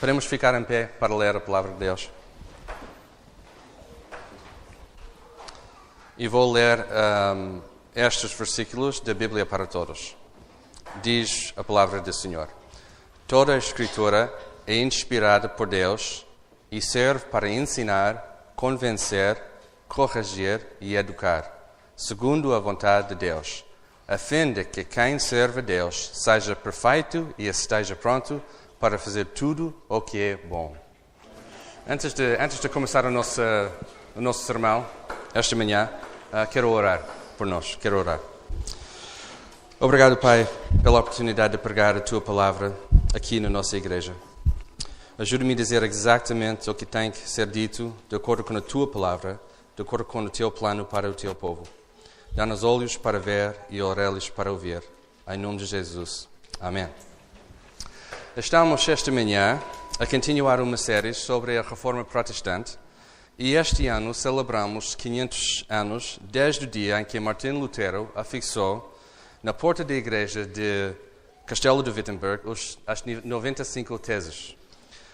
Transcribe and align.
Podemos 0.00 0.26
ficar 0.26 0.54
em 0.54 0.62
pé 0.62 0.86
para 0.86 1.12
ler 1.12 1.34
a 1.34 1.40
palavra 1.40 1.72
de 1.72 1.78
Deus. 1.78 2.08
E 6.16 6.28
vou 6.28 6.52
ler 6.52 6.86
um, 7.34 7.60
estes 7.96 8.32
versículos 8.32 9.00
da 9.00 9.12
Bíblia 9.12 9.44
para 9.44 9.66
todos. 9.66 10.16
Diz 11.02 11.52
a 11.56 11.64
palavra 11.64 12.00
do 12.00 12.12
Senhor: 12.12 12.48
Toda 13.26 13.54
a 13.54 13.58
Escritura 13.58 14.32
é 14.68 14.76
inspirada 14.76 15.48
por 15.48 15.66
Deus 15.66 16.24
e 16.70 16.80
serve 16.80 17.24
para 17.26 17.48
ensinar, 17.48 18.52
convencer, 18.54 19.42
corrigir 19.88 20.64
e 20.80 20.94
educar, 20.94 21.72
segundo 21.96 22.54
a 22.54 22.60
vontade 22.60 23.08
de 23.08 23.14
Deus, 23.16 23.64
a 24.06 24.16
fim 24.16 24.52
de 24.52 24.64
que 24.64 24.84
quem 24.84 25.18
serve 25.18 25.58
a 25.58 25.62
Deus 25.62 26.12
seja 26.14 26.54
perfeito 26.54 27.34
e 27.36 27.48
esteja 27.48 27.96
pronto 27.96 28.40
para 28.80 28.98
fazer 28.98 29.26
tudo 29.26 29.74
o 29.88 30.00
que 30.00 30.18
é 30.18 30.36
bom. 30.36 30.76
Antes 31.88 32.12
de, 32.12 32.36
antes 32.36 32.60
de 32.60 32.68
começar 32.68 33.04
o 33.04 33.10
nosso, 33.10 33.40
o 34.14 34.20
nosso 34.20 34.44
sermão, 34.44 34.86
esta 35.34 35.56
manhã, 35.56 35.90
uh, 36.32 36.48
quero 36.50 36.68
orar 36.70 37.02
por 37.36 37.46
nós. 37.46 37.76
Quero 37.80 37.98
orar. 37.98 38.20
Obrigado, 39.80 40.16
Pai, 40.16 40.48
pela 40.82 41.00
oportunidade 41.00 41.52
de 41.52 41.58
pregar 41.58 41.96
a 41.96 42.00
Tua 42.00 42.20
palavra 42.20 42.76
aqui 43.14 43.40
na 43.40 43.48
nossa 43.48 43.76
igreja. 43.76 44.14
Ajude-me 45.16 45.52
a 45.52 45.56
dizer 45.56 45.82
exatamente 45.82 46.68
o 46.68 46.74
que 46.74 46.84
tem 46.84 47.10
que 47.10 47.28
ser 47.28 47.46
dito 47.46 47.94
de 48.08 48.16
acordo 48.16 48.44
com 48.44 48.56
a 48.56 48.60
Tua 48.60 48.86
palavra, 48.86 49.40
de 49.74 49.82
acordo 49.82 50.04
com 50.04 50.22
o 50.22 50.30
Teu 50.30 50.50
plano 50.50 50.84
para 50.84 51.08
o 51.08 51.14
Teu 51.14 51.34
povo. 51.34 51.62
Dá-nos 52.32 52.62
olhos 52.62 52.96
para 52.96 53.18
ver 53.18 53.56
e 53.70 53.80
orelhos 53.80 54.28
para 54.28 54.52
ouvir. 54.52 54.82
Em 55.26 55.38
nome 55.38 55.58
de 55.58 55.66
Jesus. 55.66 56.28
Amém. 56.60 57.07
Estamos 58.38 58.88
esta 58.88 59.10
manhã 59.10 59.60
a 59.98 60.06
continuar 60.06 60.60
uma 60.60 60.76
série 60.76 61.12
sobre 61.12 61.58
a 61.58 61.62
reforma 61.62 62.04
protestante 62.04 62.78
e 63.36 63.56
este 63.56 63.88
ano 63.88 64.14
celebramos 64.14 64.94
500 64.94 65.64
anos 65.68 66.20
desde 66.22 66.64
o 66.64 66.68
dia 66.68 67.00
em 67.00 67.04
que 67.04 67.18
Martin 67.18 67.50
Lutero 67.58 68.08
afixou 68.14 68.96
na 69.42 69.52
porta 69.52 69.82
da 69.84 69.92
igreja 69.92 70.46
de 70.46 70.92
Castelo 71.46 71.82
de 71.82 71.90
Wittenberg 71.90 72.44
as 72.86 73.02
95 73.24 73.98
teses. 73.98 74.56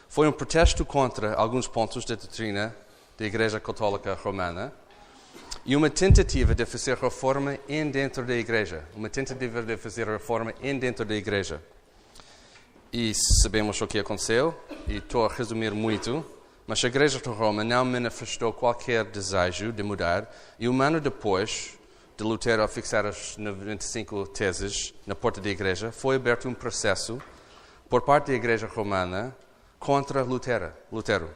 Foi 0.07 0.29
um 0.29 0.33
protesto 0.33 0.85
contra 0.85 1.33
alguns 1.33 1.67
pontos 1.67 2.05
da 2.05 2.17
doutrina 2.17 2.77
da 3.17 3.25
Igreja 3.25 3.59
Católica 3.59 4.13
Romana 4.23 4.71
e 5.65 5.75
uma 5.75 5.89
tentativa 5.89 6.55
de 6.55 6.67
fazer 6.67 6.99
reforma 6.99 7.59
em 7.71 7.91
dentro 7.91 8.23
da 8.23 8.35
igreja, 8.35 8.85
uma 8.95 9.09
tentativa 9.09 9.63
de 9.63 9.79
fazer 9.79 10.07
reforma 10.07 10.53
em 10.63 10.79
dentro 10.79 11.07
da 11.07 11.15
igreja. 11.15 11.63
E 12.97 13.13
sabemos 13.43 13.81
o 13.81 13.89
que 13.89 13.99
aconteceu, 13.99 14.55
e 14.87 14.99
estou 14.99 15.27
a 15.27 15.29
resumir 15.29 15.73
muito, 15.73 16.25
mas 16.65 16.85
a 16.85 16.87
Igreja 16.87 17.19
de 17.19 17.29
Roma 17.29 17.65
não 17.65 17.85
manifestou 17.85 18.53
qualquer 18.53 19.05
desejo 19.07 19.73
de 19.73 19.83
mudar, 19.83 20.33
e 20.61 20.69
um 20.69 20.81
ano 20.81 21.01
depois 21.01 21.77
de 22.17 22.23
Lutero 22.23 22.69
fixar 22.69 23.05
as 23.05 23.37
95 23.37 24.29
teses 24.29 24.95
na 25.05 25.17
porta 25.17 25.41
da 25.41 25.51
Igreja, 25.51 25.91
foi 25.91 26.15
aberto 26.15 26.49
um 26.49 26.55
processo 26.55 27.21
por 27.91 28.03
parte 28.03 28.29
da 28.29 28.35
Igreja 28.35 28.69
Romana 28.69 29.37
contra 29.81 30.23
Lutero. 30.23 30.73
Lutero. 30.93 31.29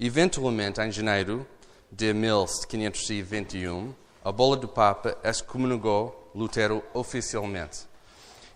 Eventualmente, 0.00 0.80
em 0.80 0.90
janeiro 0.90 1.46
de 1.92 2.12
1521, 2.12 3.94
a 4.24 4.32
bola 4.32 4.56
do 4.56 4.66
Papa 4.66 5.16
excomungou 5.22 6.32
Lutero 6.34 6.82
oficialmente. 6.92 7.86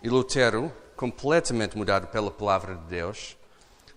E 0.02 0.08
Lutero 0.08 0.72
completamente 1.02 1.76
mudado 1.76 2.06
pela 2.06 2.30
palavra 2.30 2.76
de 2.76 2.84
Deus, 2.84 3.36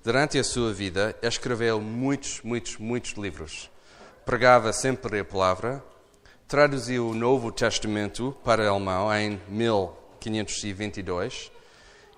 durante 0.04 0.40
a 0.40 0.44
sua 0.44 0.74
vida 0.74 1.16
escreveu 1.22 1.80
muitos, 1.80 2.42
muitos, 2.42 2.78
muitos 2.78 3.12
livros. 3.12 3.70
Pregava 4.26 4.74
sempre 4.74 5.20
a 5.20 5.24
palavra, 5.24 5.86
traduziu 6.48 7.08
o 7.08 7.14
Novo 7.14 7.52
Testamento 7.52 8.36
para 8.44 8.68
alemão 8.68 9.16
em 9.16 9.40
1522 9.48 11.52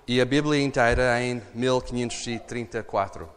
e 0.06 0.22
a 0.22 0.24
Bíblia 0.24 0.62
inteira 0.62 1.22
em 1.22 1.42
1534, 1.52 3.28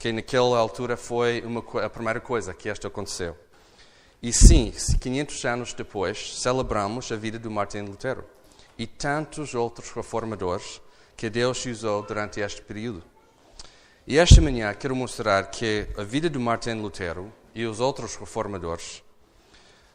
que 0.00 0.10
naquela 0.10 0.58
altura 0.58 0.96
foi 0.96 1.42
uma, 1.42 1.62
a 1.80 1.88
primeira 1.88 2.18
coisa 2.18 2.52
que 2.52 2.68
isto 2.68 2.88
aconteceu. 2.88 3.36
E 4.20 4.32
sim, 4.32 4.72
500 5.00 5.44
anos 5.44 5.72
depois, 5.72 6.40
celebramos 6.40 7.12
a 7.12 7.14
vida 7.14 7.38
de 7.38 7.48
Martin 7.48 7.82
Lutero 7.82 8.24
e 8.76 8.84
tantos 8.84 9.54
outros 9.54 9.92
reformadores 9.92 10.80
que 11.18 11.28
Deus 11.28 11.66
usou 11.66 12.00
durante 12.04 12.38
este 12.38 12.62
período. 12.62 13.02
E 14.06 14.16
esta 14.16 14.40
manhã 14.40 14.72
quero 14.72 14.94
mostrar 14.94 15.50
que 15.50 15.88
a 15.98 16.04
vida 16.04 16.30
de 16.30 16.38
Martin 16.38 16.74
Lutero 16.74 17.32
e 17.52 17.66
os 17.66 17.80
outros 17.80 18.14
reformadores 18.14 19.02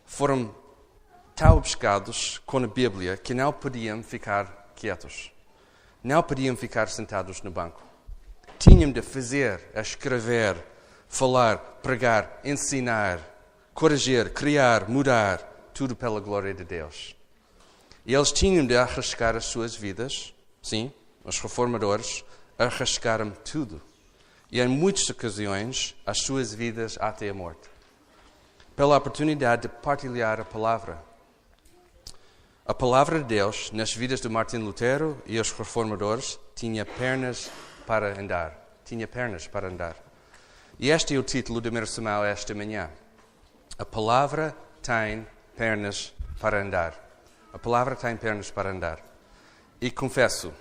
foram 0.05 0.53
tão 1.33 1.55
obcecados 1.55 2.41
com 2.45 2.57
a 2.57 2.67
Bíblia 2.67 3.15
que 3.15 3.33
não 3.33 3.53
podiam 3.53 4.03
ficar 4.03 4.73
quietos. 4.75 5.31
Não 6.03 6.21
podiam 6.21 6.57
ficar 6.57 6.89
sentados 6.89 7.41
no 7.41 7.49
banco. 7.49 7.81
Tinham 8.59 8.91
de 8.91 9.01
fazer, 9.01 9.61
escrever, 9.75 10.57
falar, 11.07 11.57
pregar, 11.81 12.41
ensinar, 12.43 13.21
corrigir, 13.73 14.33
criar, 14.33 14.89
mudar, 14.89 15.37
tudo 15.73 15.95
pela 15.95 16.19
glória 16.19 16.53
de 16.53 16.65
Deus. 16.65 17.15
E 18.05 18.13
eles 18.13 18.33
tinham 18.33 18.67
de 18.67 18.75
arriscar 18.75 19.37
as 19.37 19.45
suas 19.45 19.73
vidas, 19.73 20.33
sim, 20.61 20.91
os 21.23 21.39
reformadores 21.39 22.23
arriscaram 22.57 23.31
tudo 23.31 23.81
e, 24.51 24.61
em 24.61 24.67
muitas 24.67 25.09
ocasiões, 25.09 25.95
as 26.05 26.19
suas 26.19 26.53
vidas 26.53 26.97
até 26.99 27.29
a 27.29 27.33
morte, 27.33 27.69
pela 28.75 28.97
oportunidade 28.97 29.63
de 29.63 29.67
partilhar 29.67 30.39
a 30.39 30.45
palavra. 30.45 31.03
A 32.65 32.73
palavra 32.73 33.19
de 33.19 33.25
Deus, 33.25 33.71
nas 33.71 33.93
vidas 33.93 34.21
de 34.21 34.29
Martin 34.29 34.57
Lutero 34.57 35.21
e 35.25 35.39
os 35.39 35.51
reformadores, 35.51 36.39
tinha 36.55 36.85
pernas 36.85 37.51
para 37.85 38.19
andar. 38.19 38.57
Tinha 38.85 39.07
pernas 39.07 39.47
para 39.47 39.67
andar. 39.67 39.95
E 40.79 40.89
este 40.89 41.15
é 41.15 41.17
o 41.17 41.23
título 41.23 41.59
do 41.59 41.71
meu 41.71 41.85
sermão 41.85 42.23
esta 42.23 42.53
manhã. 42.53 42.89
A 43.77 43.85
palavra 43.85 44.55
tem 44.81 45.27
pernas 45.57 46.13
para 46.39 46.61
andar. 46.61 46.93
A 47.51 47.59
palavra 47.59 47.95
tem 47.95 48.15
pernas 48.15 48.49
para 48.49 48.69
andar. 48.69 48.99
E 49.81 49.91
confesso, 49.91 50.53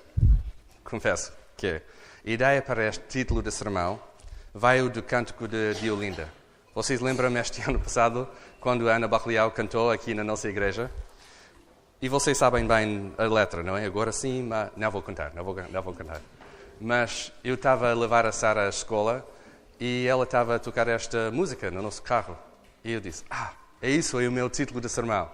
confesso 0.85 1.33
que 1.57 1.83
a 2.25 2.31
ideia 2.31 2.63
para 2.63 2.89
este 2.89 3.05
título 3.09 3.43
de 3.43 3.51
sermão 3.51 4.01
veio 4.55 4.89
do 4.91 5.03
cântico 5.03 5.49
de 5.49 5.75
Diolinda. 5.75 6.29
Vocês 6.75 7.01
lembram-me 7.01 7.41
este 7.41 7.63
ano 7.69 7.79
passado, 7.79 8.29
quando 8.61 8.89
Ana 8.89 9.09
Bacliau 9.09 9.51
cantou 9.51 9.91
aqui 9.91 10.15
na 10.15 10.25
nossa 10.25 10.49
igreja? 10.49 10.91
E 12.01 12.09
vocês 12.09 12.37
sabem 12.37 12.67
bem 12.67 13.13
a 13.17 13.25
letra, 13.25 13.63
não 13.63 13.77
é? 13.77 13.87
Agora 13.87 14.11
sim, 14.11 14.43
mas 14.43 14.71
não 14.77 14.91
vou 14.91 15.03
cantar, 15.03 15.33
não 15.35 15.45
vou, 15.45 15.55
não 15.71 15.83
vou 15.83 15.95
cantar. 15.95 16.21
Mas 16.81 17.33
eu 17.45 17.55
estava 17.55 17.91
a 17.91 17.95
levar 17.95 18.27
a 18.27 18.33
Sara 18.33 18.67
à 18.67 18.69
escola 18.69 19.25
e 19.79 20.07
ela 20.07 20.25
estava 20.25 20.57
a 20.57 20.59
tocar 20.59 20.89
esta 20.89 21.31
música 21.31 21.71
no 21.71 21.81
nosso 21.81 22.03
carro. 22.03 22.37
E 22.85 22.93
eu 22.93 23.01
disse, 23.01 23.25
ah, 23.31 23.53
é 23.81 23.89
isso, 23.89 24.19
é 24.19 24.27
o 24.27 24.33
meu 24.33 24.51
título 24.51 24.81
de 24.81 24.89
sermão. 24.89 25.31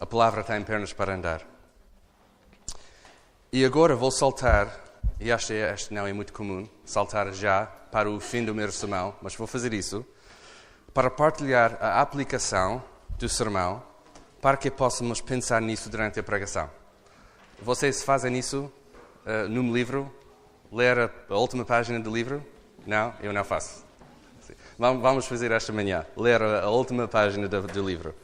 A 0.00 0.06
palavra 0.06 0.44
tem 0.44 0.62
pernas 0.62 0.92
para 0.92 1.14
andar. 1.14 1.42
E 3.50 3.64
agora 3.64 3.96
vou 3.96 4.10
saltar, 4.10 4.68
e 5.18 5.32
acho 5.32 5.46
que 5.46 5.54
este 5.54 5.94
não 5.94 6.06
é 6.06 6.12
muito 6.12 6.34
comum, 6.34 6.68
saltar 6.84 7.32
já 7.32 7.64
para 7.64 8.10
o 8.10 8.20
fim 8.20 8.44
do 8.44 8.54
meu 8.54 8.70
sermão, 8.70 9.14
mas 9.22 9.34
vou 9.34 9.46
fazer 9.46 9.72
isso 9.72 10.04
para 10.92 11.08
partilhar 11.08 11.78
a 11.80 12.02
aplicação 12.02 12.82
do 13.18 13.26
sermão 13.26 13.82
para 14.42 14.58
que 14.58 14.70
possamos 14.70 15.22
pensar 15.22 15.62
nisso 15.62 15.88
durante 15.88 16.20
a 16.20 16.22
pregação. 16.22 16.68
Vocês 17.62 18.02
fazem 18.02 18.38
isso 18.38 18.70
uh, 19.24 19.48
num 19.48 19.72
livro? 19.72 20.12
Ler 20.70 21.10
a, 21.30 21.34
última 21.34 21.64
página 21.64 21.98
do 21.98 22.14
livro? 22.14 22.44
Não? 22.86 23.14
Eu 23.22 23.32
não 23.32 23.44
faço. 23.44 23.82
Vamos 24.78 25.24
fazer 25.24 25.50
esta 25.52 25.72
manhã, 25.72 26.04
ler 26.14 26.42
a, 26.42 26.64
a 26.64 26.70
última 26.70 27.08
página 27.08 27.48
do, 27.48 27.62
do, 27.62 27.82
livro. 27.82 28.14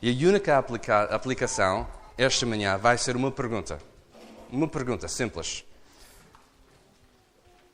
E 0.00 0.08
a 0.10 0.28
única 0.28 0.56
aplica, 0.56 1.02
aplicação 1.02 1.86
esta 2.16 2.46
manhã 2.46 2.78
vai 2.78 2.96
ser 2.96 3.16
uma 3.16 3.30
pergunta. 3.30 3.91
Uma 4.52 4.68
pergunta 4.68 5.08
simples. 5.08 5.64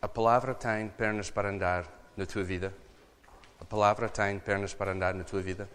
A 0.01 0.07
palavra 0.07 0.55
tem 0.55 0.89
pernas 0.89 1.29
para 1.29 1.51
andar 1.51 1.85
na 2.17 2.25
tua 2.25 2.45
vida? 2.45 2.73
A 3.61 3.65
palavra 3.65 4.09
tem 4.09 4.39
pernas 4.39 4.73
para 4.75 4.93
andar 4.93 5.13
na 5.13 5.25
tua 5.25 5.43
vida? 5.43 5.69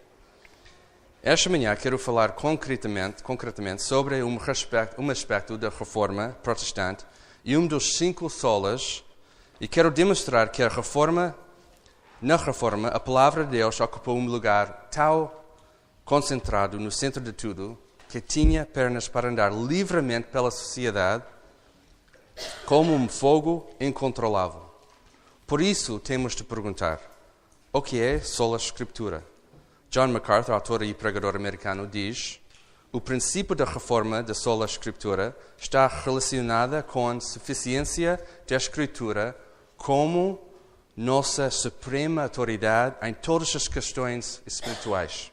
Esta 1.22 1.50
manhã 1.50 1.76
quero 1.76 2.00
falar 2.00 2.32
concretamente, 2.32 3.22
concretamente 3.22 3.84
sobre 3.84 4.24
um 4.24 4.40
aspecto, 4.48 5.02
um 5.02 5.12
aspecto 5.12 5.58
da 5.58 5.68
reforma 5.68 6.38
protestante 6.42 7.06
e 7.44 7.58
um 7.58 7.68
dos 7.68 7.98
cinco 7.98 8.30
solas 8.30 9.04
e 9.60 9.68
quero 9.68 9.92
demonstrar 9.92 10.54
que 10.54 10.64
a 10.64 10.70
reforma, 10.70 11.36
na 12.22 12.38
reforma, 12.38 12.88
a 12.88 13.00
palavra 13.00 13.44
de 13.44 13.52
Deus 13.52 13.78
ocupou 13.82 14.16
um 14.18 14.26
lugar 14.26 14.88
tão 14.90 15.30
concentrado 16.06 16.80
no 16.80 16.90
centro 16.90 17.22
de 17.22 17.34
tudo 17.34 17.78
que 18.14 18.22
tinha 18.22 18.64
pernas 18.64 19.08
para 19.08 19.28
andar 19.28 19.52
livremente 19.52 20.28
pela 20.28 20.52
sociedade 20.52 21.24
como 22.64 22.94
um 22.94 23.10
fogo 23.10 23.68
incontrolável. 23.82 24.62
Por 25.48 25.60
isso, 25.60 26.00
temos 26.00 26.36
de 26.36 26.44
perguntar: 26.44 27.02
o 27.72 27.82
que 27.82 28.00
é 28.00 28.20
sola 28.20 28.58
Escritura? 28.58 29.26
John 29.90 30.10
MacArthur, 30.10 30.54
autor 30.54 30.84
e 30.84 30.94
pregador 30.94 31.36
americano, 31.36 31.88
diz: 31.88 32.40
o 32.92 33.02
princípio 33.02 33.56
da 33.56 33.66
reforma 33.66 34.22
da 34.22 34.36
sola 34.36 34.68
Escritura 34.68 35.36
está 35.58 35.88
relacionada 35.88 36.84
com 36.84 37.10
a 37.10 37.20
suficiência 37.20 38.24
da 38.48 38.56
Escritura 38.56 39.36
como 39.76 40.40
nossa 40.96 41.50
suprema 41.50 42.22
autoridade 42.22 42.96
em 43.02 43.12
todas 43.12 43.56
as 43.56 43.68
questões 43.68 44.40
espirituais. 44.46 45.33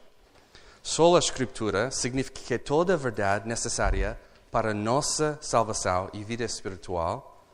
Sola 0.83 1.19
Escritura 1.19 1.91
significa 1.91 2.41
que 2.41 2.57
toda 2.57 2.95
a 2.95 2.97
verdade 2.97 3.47
necessária 3.47 4.19
para 4.49 4.71
a 4.71 4.73
nossa 4.73 5.37
salvação 5.39 6.09
e 6.11 6.23
vida 6.23 6.43
espiritual 6.43 7.45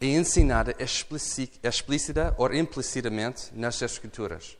é 0.00 0.06
ensinada 0.06 0.76
explícita 0.78 2.32
ou 2.38 2.54
implicitamente 2.54 3.50
nas 3.52 3.82
Escrituras. 3.82 4.56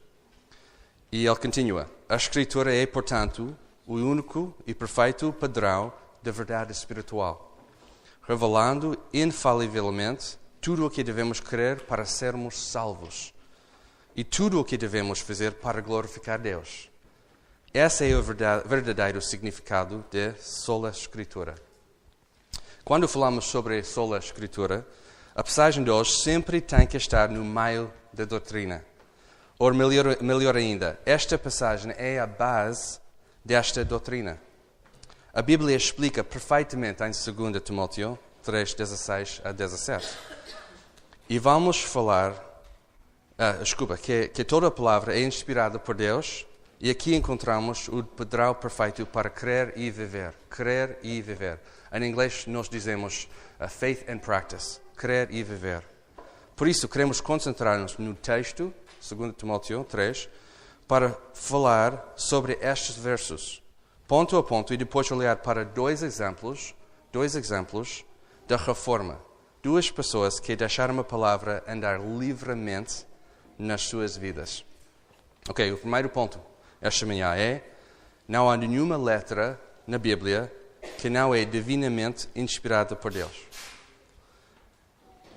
E 1.12 1.26
ele 1.26 1.36
continua: 1.36 1.88
a 2.08 2.16
Escritura 2.16 2.74
é, 2.74 2.84
portanto, 2.86 3.56
o 3.86 3.94
único 3.94 4.52
e 4.66 4.74
perfeito 4.74 5.32
padrão 5.32 5.92
da 6.24 6.32
verdade 6.32 6.72
espiritual, 6.72 7.56
revelando 8.22 8.98
infalivelmente 9.12 10.38
tudo 10.60 10.86
o 10.86 10.90
que 10.90 11.04
devemos 11.04 11.38
crer 11.38 11.82
para 11.82 12.04
sermos 12.04 12.58
salvos 12.58 13.32
e 14.16 14.24
tudo 14.24 14.58
o 14.58 14.64
que 14.64 14.76
devemos 14.76 15.20
fazer 15.20 15.52
para 15.52 15.80
glorificar 15.80 16.40
Deus. 16.40 16.92
Esse 17.74 18.08
é 18.08 18.16
o 18.16 18.22
verdadeiro 18.22 19.20
significado 19.20 20.04
de 20.08 20.32
sola 20.40 20.90
escritura. 20.90 21.56
Quando 22.84 23.08
falamos 23.08 23.46
sobre 23.46 23.82
sola 23.82 24.16
escritura, 24.16 24.86
a 25.34 25.42
passagem 25.42 25.82
de 25.82 25.90
hoje 25.90 26.22
sempre 26.22 26.60
tem 26.60 26.86
que 26.86 26.96
estar 26.96 27.28
no 27.28 27.44
meio 27.44 27.92
da 28.12 28.24
doutrina. 28.24 28.84
Ou 29.58 29.74
melhor, 29.74 30.22
melhor 30.22 30.56
ainda, 30.56 31.00
esta 31.04 31.36
passagem 31.36 31.92
é 31.98 32.20
a 32.20 32.28
base 32.28 33.00
desta 33.44 33.84
doutrina. 33.84 34.40
A 35.32 35.42
Bíblia 35.42 35.74
explica 35.74 36.22
perfeitamente 36.22 37.02
em 37.02 37.10
2 37.10 37.60
Timóteo 37.60 38.16
3, 38.44 38.72
16 38.72 39.40
a 39.42 39.50
17. 39.50 40.16
E 41.28 41.40
vamos 41.40 41.82
falar, 41.82 42.36
ah, 43.36 43.50
desculpa, 43.54 43.96
que, 43.96 44.28
que 44.28 44.44
toda 44.44 44.68
a 44.68 44.70
palavra 44.70 45.18
é 45.18 45.24
inspirada 45.24 45.76
por 45.76 45.96
Deus 45.96 46.46
e 46.84 46.90
aqui 46.90 47.14
encontramos 47.14 47.88
o 47.88 48.04
padrão 48.04 48.52
perfeito 48.52 49.06
para 49.06 49.30
crer 49.30 49.72
e 49.74 49.90
viver. 49.90 50.34
Crer 50.50 50.98
e 51.02 51.22
viver. 51.22 51.58
Em 51.90 52.04
inglês 52.04 52.46
nós 52.46 52.68
dizemos 52.68 53.26
uh, 53.58 53.66
faith 53.66 54.06
and 54.06 54.18
practice. 54.18 54.82
Crer 54.94 55.30
e 55.30 55.42
viver. 55.42 55.82
Por 56.54 56.68
isso 56.68 56.86
queremos 56.86 57.22
concentrar-nos 57.22 57.96
no 57.96 58.14
texto, 58.14 58.70
2 59.00 59.34
Timóteo 59.34 59.82
3, 59.82 60.28
para 60.86 61.16
falar 61.32 62.12
sobre 62.16 62.58
estes 62.60 62.96
versos, 62.96 63.62
ponto 64.06 64.36
a 64.36 64.42
ponto, 64.42 64.74
e 64.74 64.76
depois 64.76 65.10
olhar 65.10 65.36
para 65.36 65.64
dois 65.64 66.02
exemplos, 66.02 66.74
dois 67.10 67.34
exemplos 67.34 68.04
da 68.46 68.58
reforma. 68.58 69.18
Duas 69.62 69.90
pessoas 69.90 70.38
que 70.38 70.54
deixaram 70.54 71.00
a 71.00 71.04
palavra 71.04 71.64
andar 71.66 71.98
livremente 71.98 73.06
nas 73.58 73.80
suas 73.80 74.18
vidas. 74.18 74.66
Ok, 75.48 75.72
o 75.72 75.78
primeiro 75.78 76.10
ponto 76.10 76.52
esta 76.84 77.06
manhã 77.06 77.34
é: 77.34 77.64
não 78.28 78.50
há 78.50 78.56
nenhuma 78.58 78.96
letra 78.98 79.58
na 79.86 79.96
Bíblia 79.96 80.52
que 80.98 81.08
não 81.08 81.34
é 81.34 81.42
divinamente 81.42 82.28
inspirada 82.36 82.94
por 82.94 83.10
Deus. 83.10 83.32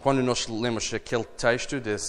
Quando 0.04 0.22
nós 0.22 0.46
lemos 0.48 0.94
aquele 0.94 1.24
texto 1.24 1.80
de 1.80 1.92
2 1.92 2.02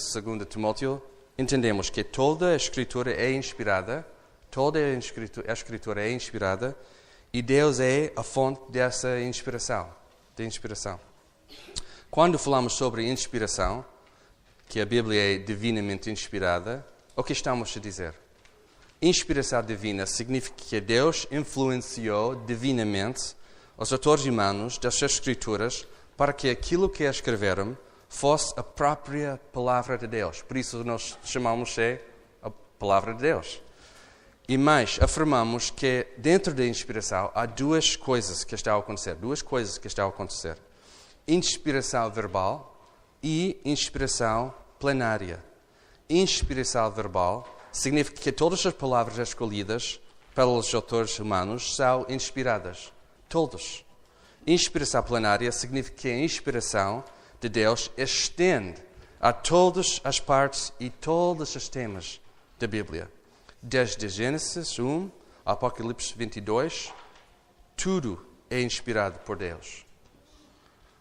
Timóteo, 0.48 1.00
entendemos 1.38 1.88
que 1.88 2.02
toda 2.02 2.48
a 2.48 2.56
Escritura 2.56 3.12
é 3.12 3.32
inspirada, 3.32 4.04
toda 4.50 4.80
a 4.80 4.92
Escritura, 4.94 5.50
a 5.50 5.54
escritura 5.54 6.02
é 6.02 6.12
inspirada 6.12 6.76
e 7.32 7.40
Deus 7.40 7.78
é 7.78 8.12
a 8.16 8.24
fonte 8.24 8.72
dessa 8.72 9.20
inspiração, 9.20 9.88
de 10.34 10.44
inspiração. 10.44 10.98
Quando 12.10 12.38
falamos 12.38 12.72
sobre 12.72 13.08
inspiração, 13.08 13.84
que 14.68 14.80
a 14.80 14.86
Bíblia 14.86 15.36
é 15.36 15.38
divinamente 15.38 16.10
inspirada, 16.10 16.84
o 17.14 17.22
que 17.22 17.32
estamos 17.32 17.76
a 17.76 17.80
dizer? 17.80 18.14
Inspiração 19.00 19.62
divina 19.62 20.06
significa 20.06 20.56
que 20.56 20.80
Deus 20.80 21.24
influenciou 21.30 22.34
divinamente 22.34 23.36
os 23.76 23.92
autores 23.92 24.24
humanos 24.24 24.76
das 24.76 25.00
Escrituras 25.00 25.86
para 26.16 26.32
que 26.32 26.50
aquilo 26.50 26.88
que 26.88 27.04
escreveram 27.04 27.78
fosse 28.08 28.52
a 28.56 28.62
própria 28.62 29.40
palavra 29.52 29.96
de 29.96 30.08
Deus. 30.08 30.42
Por 30.42 30.56
isso 30.56 30.82
nós 30.82 31.16
chamamos 31.22 31.78
é 31.78 32.02
a 32.42 32.50
palavra 32.50 33.14
de 33.14 33.20
Deus. 33.20 33.62
E 34.48 34.58
mais, 34.58 34.98
afirmamos 35.00 35.70
que 35.70 36.06
dentro 36.16 36.52
da 36.52 36.66
inspiração 36.66 37.30
há 37.36 37.46
duas 37.46 37.94
coisas 37.94 38.42
que 38.42 38.56
estão 38.56 38.74
a 38.74 38.80
acontecer, 38.80 39.14
duas 39.14 39.42
coisas 39.42 39.78
que 39.78 39.86
estão 39.86 40.06
a 40.06 40.08
acontecer. 40.08 40.58
Inspiração 41.28 42.10
verbal 42.10 42.82
e 43.22 43.60
inspiração 43.64 44.52
plenária. 44.80 45.38
Inspiração 46.10 46.90
verbal 46.90 47.57
significa 47.72 48.20
que 48.20 48.32
todas 48.32 48.64
as 48.64 48.74
palavras 48.74 49.18
escolhidas 49.18 50.00
pelos 50.34 50.74
autores 50.74 51.18
humanos 51.18 51.74
são 51.74 52.06
inspiradas. 52.08 52.92
Todos. 53.28 53.84
Inspiração 54.46 55.02
plenária 55.02 55.50
significa 55.52 55.96
que 55.96 56.08
a 56.08 56.18
inspiração 56.18 57.04
de 57.40 57.48
Deus 57.48 57.90
estende 57.96 58.80
a 59.20 59.32
todas 59.32 60.00
as 60.04 60.20
partes 60.20 60.72
e 60.78 60.90
todos 60.90 61.54
os 61.54 61.68
temas 61.68 62.20
da 62.58 62.66
Bíblia. 62.66 63.10
Desde 63.60 64.08
Gênesis 64.08 64.78
1 64.78 65.10
Apocalipse 65.44 66.14
22, 66.16 66.92
tudo 67.76 68.24
é 68.50 68.60
inspirado 68.60 69.18
por 69.20 69.36
Deus. 69.36 69.84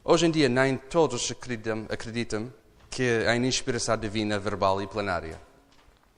Hoje 0.04 0.26
em 0.26 0.32
dia, 0.32 0.48
nem 0.48 0.78
todos 0.78 1.30
acreditam, 1.30 1.86
acreditam 1.90 2.54
que 2.90 3.26
há 3.28 3.36
inspiração 3.36 3.98
divina 3.98 4.40
verbal 4.40 4.82
e 4.82 4.88
plenária. 4.88 5.47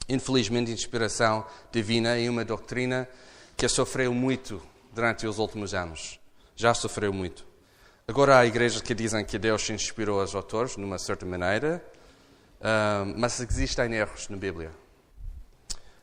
Infelizmente, 0.09 0.71
inspiração 0.71 1.45
divina 1.71 2.17
é 2.19 2.27
uma 2.27 2.43
doutrina 2.43 3.07
que 3.55 3.67
sofreu 3.67 4.11
muito 4.11 4.59
durante 4.91 5.27
os 5.27 5.37
últimos 5.37 5.75
anos. 5.75 6.19
Já 6.55 6.73
sofreu 6.73 7.13
muito. 7.13 7.45
Agora 8.07 8.39
há 8.39 8.45
igrejas 8.45 8.81
que 8.81 8.95
dizem 8.95 9.23
que 9.23 9.37
Deus 9.37 9.69
inspirou 9.69 10.21
os 10.23 10.33
autores 10.33 10.75
de 10.75 10.83
uma 10.83 10.97
certa 10.97 11.27
maneira, 11.27 11.85
uh, 12.59 13.13
mas 13.15 13.39
existem 13.39 13.93
erros 13.93 14.27
na 14.29 14.35
Bíblia. 14.35 14.71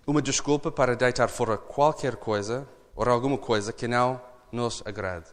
Uma 0.07 0.23
desculpa 0.23 0.71
para 0.71 0.95
deitar 0.95 1.29
fora 1.29 1.59
qualquer 1.59 2.15
coisa 2.15 2.67
ou 2.95 3.09
alguma 3.09 3.37
coisa 3.37 3.73
que 3.73 3.89
não 3.89 4.23
nos 4.53 4.83
agrade. 4.87 5.27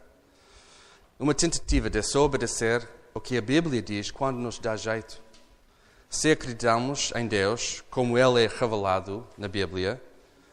Uma 1.16 1.32
tentativa 1.32 1.88
de 1.88 2.00
desobedecer 2.00 2.88
o 3.14 3.20
que 3.20 3.38
a 3.38 3.40
Bíblia 3.40 3.80
diz 3.80 4.10
quando 4.10 4.38
nos 4.38 4.58
dá 4.58 4.74
jeito. 4.76 5.23
Se 6.14 6.30
acreditamos 6.30 7.12
em 7.16 7.26
Deus 7.26 7.82
como 7.90 8.16
Ele 8.16 8.44
é 8.44 8.46
revelado 8.46 9.26
na 9.36 9.48
Bíblia, 9.48 10.00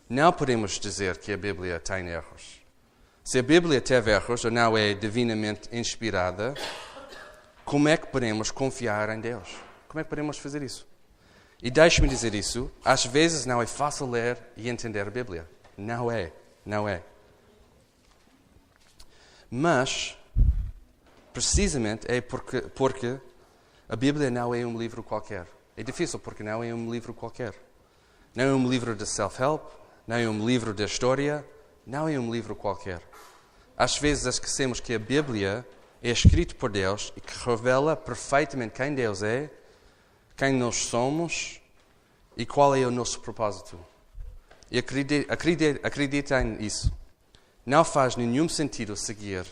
não 0.10 0.34
podemos 0.34 0.80
dizer 0.80 1.20
que 1.20 1.32
a 1.32 1.38
Bíblia 1.38 1.80
tem 1.80 2.08
erros. 2.08 2.60
Se 3.24 3.38
a 3.38 3.44
Bíblia 3.44 3.80
teve 3.80 4.10
erros 4.10 4.44
ou 4.44 4.50
não 4.50 4.76
é 4.76 4.96
divinamente 4.96 5.70
inspirada, 5.72 6.56
como 7.64 7.88
é 7.88 7.96
que 7.96 8.08
podemos 8.08 8.50
confiar 8.50 9.10
em 9.10 9.22
Deus? 9.22 9.56
Como 9.88 10.00
é 10.00 10.04
que 10.04 10.10
podemos 10.10 10.40
fazer 10.40 10.64
isso? 10.64 10.88
E 11.62 11.70
deixe-me 11.70 12.08
dizer 12.08 12.34
isso, 12.34 12.72
às 12.84 13.06
vezes 13.06 13.46
não 13.46 13.62
é 13.62 13.68
fácil 13.68 14.10
ler 14.10 14.40
e 14.58 14.68
entender 14.68 15.08
a 15.08 15.12
Bíblia. 15.12 15.48
Não 15.78 16.12
é, 16.12 16.34
não 16.66 16.90
é. 16.90 17.04
Mas, 19.48 20.18
precisamente 21.32 22.12
é 22.12 22.20
porque, 22.20 22.62
porque 22.62 23.20
a 23.92 23.96
Bíblia 23.98 24.32
não 24.32 24.56
é 24.56 24.66
um 24.66 24.80
livro 24.80 25.04
qualquer. 25.04 25.46
É 25.76 25.84
difícil 25.84 26.18
porque 26.18 26.42
não 26.42 26.64
é 26.64 26.74
um 26.74 26.90
livro 26.90 27.14
qualquer. 27.14 27.54
Não 28.34 28.46
é 28.46 28.54
um 28.54 28.70
livro 28.70 28.96
de 28.96 29.06
self-help, 29.06 29.64
não 30.08 30.16
é 30.16 30.30
um 30.30 30.48
livro 30.48 30.74
de 30.74 30.82
história, 30.86 31.46
não 31.86 32.08
é 32.08 32.18
um 32.18 32.32
livro 32.32 32.56
qualquer. 32.56 33.02
Às 33.76 33.98
vezes 33.98 34.28
esquecemos 34.28 34.80
que 34.80 34.94
a 34.94 35.00
Bíblia 35.00 35.68
é 36.02 36.10
escrita 36.10 36.56
por 36.56 36.72
Deus 36.72 37.12
e 37.18 37.20
que 37.20 37.38
revela 37.46 37.94
perfeitamente 37.98 38.76
quem 38.76 38.96
Deus 38.96 39.22
é, 39.24 39.52
quem 40.38 40.54
nós 40.54 40.78
somos 40.78 41.60
e 42.38 42.46
qual 42.46 42.74
é 42.74 42.88
o 42.88 42.92
nosso 42.92 43.20
propósito. 43.20 43.78
E 44.72 44.80
acreditem 45.84 46.46
nisso. 46.46 46.94
Não 47.66 47.84
faz 47.84 48.16
nenhum 48.16 48.48
sentido 48.48 48.96
seguir 48.96 49.46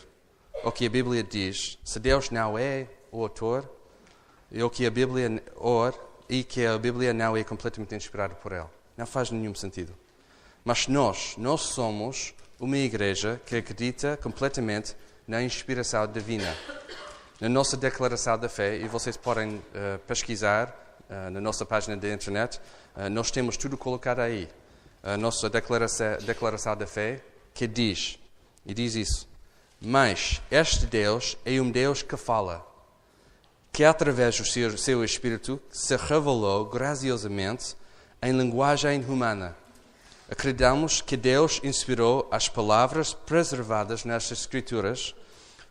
o 0.64 0.72
que 0.72 0.86
a 0.86 0.90
Bíblia 0.90 1.22
diz 1.22 1.78
se 1.84 2.00
Deus 2.00 2.30
não 2.30 2.58
é 2.58 2.86
o 3.12 3.22
autor 3.22 3.79
e 4.50 4.62
o 4.62 4.70
que 4.70 4.86
a 4.86 4.90
Bíblia 4.90 5.42
or 5.56 5.94
e 6.28 6.44
que 6.44 6.64
a 6.64 6.78
Bíblia 6.78 7.12
não 7.12 7.36
é 7.36 7.44
completamente 7.44 7.94
inspirada 7.94 8.34
por 8.34 8.52
ele. 8.52 8.66
Não 8.96 9.06
faz 9.06 9.30
nenhum 9.30 9.54
sentido. 9.54 9.94
Mas 10.64 10.86
nós, 10.86 11.34
nós 11.36 11.62
somos 11.62 12.34
uma 12.58 12.76
igreja 12.76 13.40
que 13.46 13.56
acredita 13.56 14.16
completamente 14.16 14.94
na 15.26 15.42
inspiração 15.42 16.06
divina. 16.06 16.54
na 17.40 17.48
nossa 17.48 17.76
declaração 17.76 18.38
da 18.38 18.48
fé, 18.48 18.76
e 18.76 18.86
vocês 18.86 19.16
podem 19.16 19.56
uh, 19.56 19.98
pesquisar 20.06 20.68
uh, 21.08 21.30
na 21.30 21.40
nossa 21.40 21.64
página 21.64 21.96
da 21.96 22.12
internet, 22.12 22.60
uh, 22.94 23.08
nós 23.08 23.30
temos 23.30 23.56
tudo 23.56 23.78
colocado 23.78 24.20
aí. 24.20 24.48
A 25.02 25.16
nossa 25.16 25.48
declaração, 25.48 26.18
declaração 26.18 26.76
da 26.76 26.86
fé, 26.86 27.22
que 27.54 27.66
diz, 27.66 28.18
e 28.66 28.74
diz 28.74 28.94
isso, 28.94 29.26
mas 29.80 30.42
este 30.50 30.84
Deus 30.84 31.38
é 31.42 31.58
um 31.58 31.70
Deus 31.70 32.02
que 32.02 32.16
fala, 32.18 32.66
que 33.72 33.84
através 33.84 34.38
do 34.38 34.44
seu, 34.44 34.76
seu 34.76 35.04
Espírito 35.04 35.60
se 35.70 35.96
revelou 35.96 36.64
graciosamente 36.66 37.76
em 38.22 38.32
linguagem 38.32 39.04
humana. 39.04 39.56
Acreditamos 40.30 41.00
que 41.00 41.16
Deus 41.16 41.60
inspirou 41.64 42.28
as 42.30 42.48
palavras 42.48 43.12
preservadas 43.12 44.04
nestas 44.04 44.40
Escrituras, 44.40 45.14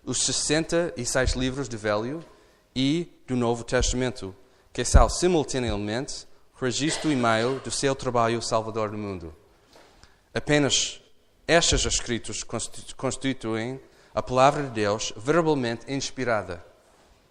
os 0.04 0.24
66 0.24 1.34
livros 1.34 1.68
do 1.68 1.78
Velho 1.78 2.24
e 2.76 3.08
do 3.28 3.36
Novo 3.36 3.64
Testamento, 3.64 4.36
que 4.74 4.84
são 4.84 5.08
simultaneamente 5.10 6.28
registro 6.60 7.12
e 7.12 7.16
meio 7.16 7.60
do 7.60 7.72
seu 7.72 7.96
trabalho 7.96 8.42
salvador 8.42 8.90
do 8.92 8.98
mundo. 8.98 9.34
Apenas 10.34 11.02
estes 11.48 11.86
escritos 11.86 12.44
constituem 12.96 13.80
a 14.14 14.22
palavra 14.22 14.64
de 14.64 14.70
Deus 14.70 15.14
verbalmente 15.16 15.92
inspirada, 15.92 16.64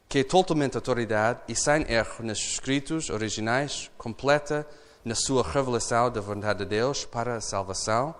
que 0.09 0.21
é 0.21 0.25
totalmente 0.25 0.77
autoridade 0.77 1.41
e 1.49 1.55
sem 1.55 1.83
erro 1.91 2.25
nos 2.25 2.39
escritos 2.39 3.11
originais, 3.11 3.91
completa 3.99 4.67
na 5.05 5.15
sua 5.15 5.43
revelação 5.43 6.11
da 6.11 6.21
vontade 6.21 6.61
de 6.61 6.65
Deus 6.65 7.05
para 7.05 7.37
a 7.37 7.41
salvação, 7.41 8.15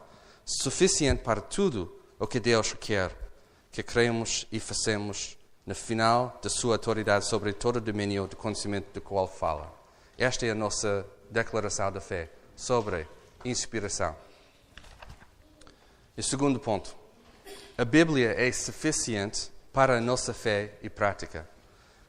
suficiente 0.45 1.23
para 1.23 1.41
tudo 1.41 1.93
o 2.19 2.27
que 2.27 2.39
Deus 2.39 2.75
quer 2.79 3.17
que 3.71 3.83
cremos 3.83 4.47
e 4.51 4.59
façamos 4.59 5.39
no 5.65 5.75
final 5.75 6.39
da 6.43 6.49
sua 6.49 6.75
autoridade 6.75 7.27
sobre 7.27 7.53
todo 7.53 7.77
o 7.77 7.81
domínio 7.81 8.27
do 8.27 8.37
conhecimento 8.37 8.93
do 8.93 9.01
qual 9.01 9.29
fala. 9.29 9.73
Esta 10.17 10.47
é 10.47 10.51
a 10.51 10.55
nossa 10.55 11.07
declaração 11.31 11.93
da 11.93 12.01
fé 12.01 12.31
sobre 12.57 13.07
inspiração. 13.45 14.17
E 16.17 16.23
segundo 16.23 16.59
ponto, 16.59 16.97
a 17.77 17.85
Bíblia 17.85 18.35
é 18.37 18.51
suficiente 18.51 19.51
para 19.73 19.99
a 19.99 20.01
nossa 20.01 20.35
fé 20.35 20.73
e 20.83 20.91
prática. 20.91 21.49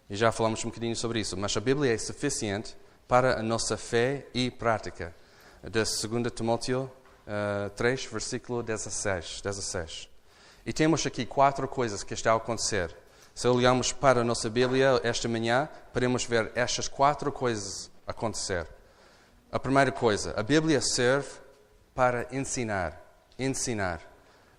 E 0.10 0.16
já 0.16 0.32
falamos 0.32 0.66
um 0.66 0.70
bocadinho 0.70 0.96
sobre 0.96 1.20
isso, 1.20 1.38
mas 1.38 1.56
a 1.56 1.60
Bíblia 1.60 1.94
é 1.94 1.98
suficiente 1.98 2.76
para 3.08 3.40
a 3.40 3.44
nossa 3.44 3.78
fé 3.78 4.26
e 4.34 4.50
prática. 4.50 5.14
De 5.64 5.70
2 5.70 6.32
Timóteo 6.34 6.92
uh, 7.28 7.68
eh, 7.68 7.70
3, 7.76 8.06
versículo 8.06 8.64
16, 8.64 9.42
16. 9.42 10.10
E 10.66 10.74
temos 10.74 11.06
aqui 11.06 11.26
quatro 11.26 11.68
coisas 11.68 12.04
que 12.04 12.14
estão 12.14 12.34
a 12.34 12.38
acontecer. 12.38 12.96
Se 13.36 13.48
olharmos 13.48 13.92
para 13.92 14.22
a 14.22 14.24
nossa 14.24 14.50
Bíblia 14.50 15.00
esta 15.04 15.28
manhã, 15.28 15.70
podemos 15.94 16.26
ver 16.26 16.52
estas 16.56 16.88
quatro 16.88 17.32
coisas 17.32 17.92
acontecer. 18.08 18.68
A 19.52 19.60
primeira 19.60 19.92
coisa, 19.92 20.34
a 20.36 20.44
Bíblia 20.44 20.82
serve 20.82 21.30
para 21.94 22.28
ensinar. 22.32 23.00
Ensinar. 23.38 24.02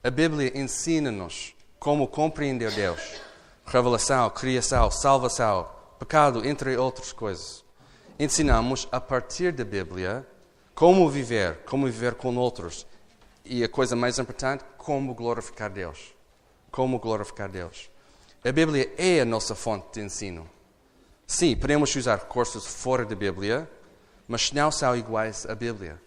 A 0.02 0.10
Bíblia 0.10 0.52
ensina-nos 0.58 1.54
como 1.78 2.06
compreender 2.06 2.70
Deus. 2.72 3.29
Revelação, 3.70 4.28
criação, 4.30 4.90
salvação, 4.90 5.68
pecado, 5.98 6.46
entre 6.46 6.76
outras 6.76 7.12
coisas 7.12 7.64
ensinamos 8.20 8.86
a 8.92 9.00
partir 9.00 9.50
da 9.50 9.64
Bíblia 9.64 10.26
como 10.74 11.08
viver, 11.08 11.60
como 11.64 11.86
viver 11.86 12.14
com 12.14 12.36
outros. 12.36 12.86
E 13.42 13.64
a 13.64 13.68
coisa 13.68 13.96
mais 13.96 14.18
importante, 14.18 14.62
como 14.76 15.14
glorificar 15.14 15.70
Deus. 15.70 16.14
Como 16.70 16.98
glorificar 16.98 17.48
Deus. 17.48 17.90
A 18.44 18.52
Bíblia 18.52 18.92
é 18.98 19.22
a 19.22 19.24
nossa 19.24 19.54
fonte 19.54 19.94
de 19.94 20.04
ensino. 20.04 20.48
Sim, 21.26 21.56
podemos 21.56 21.96
usar 21.96 22.18
recursos 22.18 22.66
fora 22.66 23.06
da 23.06 23.14
Bíblia, 23.14 23.70
mas 24.28 24.52
não 24.52 24.70
são 24.70 24.94
iguais 24.94 25.46
à 25.46 25.54
Bíblia. 25.54 26.00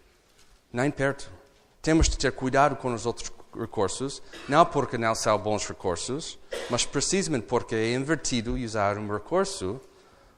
Nem 0.72 0.92
perto. 0.92 1.32
Temos 1.82 2.08
de 2.08 2.18
ter 2.18 2.32
cuidado 2.32 2.76
com 2.76 2.94
os 2.94 3.08
outros 3.08 3.32
recursos, 3.60 4.22
não 4.48 4.66
porque 4.66 4.98
não 4.98 5.14
são 5.16 5.38
bons 5.38 5.68
recursos, 5.68 6.40
mas 6.70 6.86
precisamente 6.86 7.46
porque 7.46 7.76
é 7.76 7.94
invertido 7.94 8.56
usar 8.56 8.98
um 8.98 9.12
recurso 9.12 9.80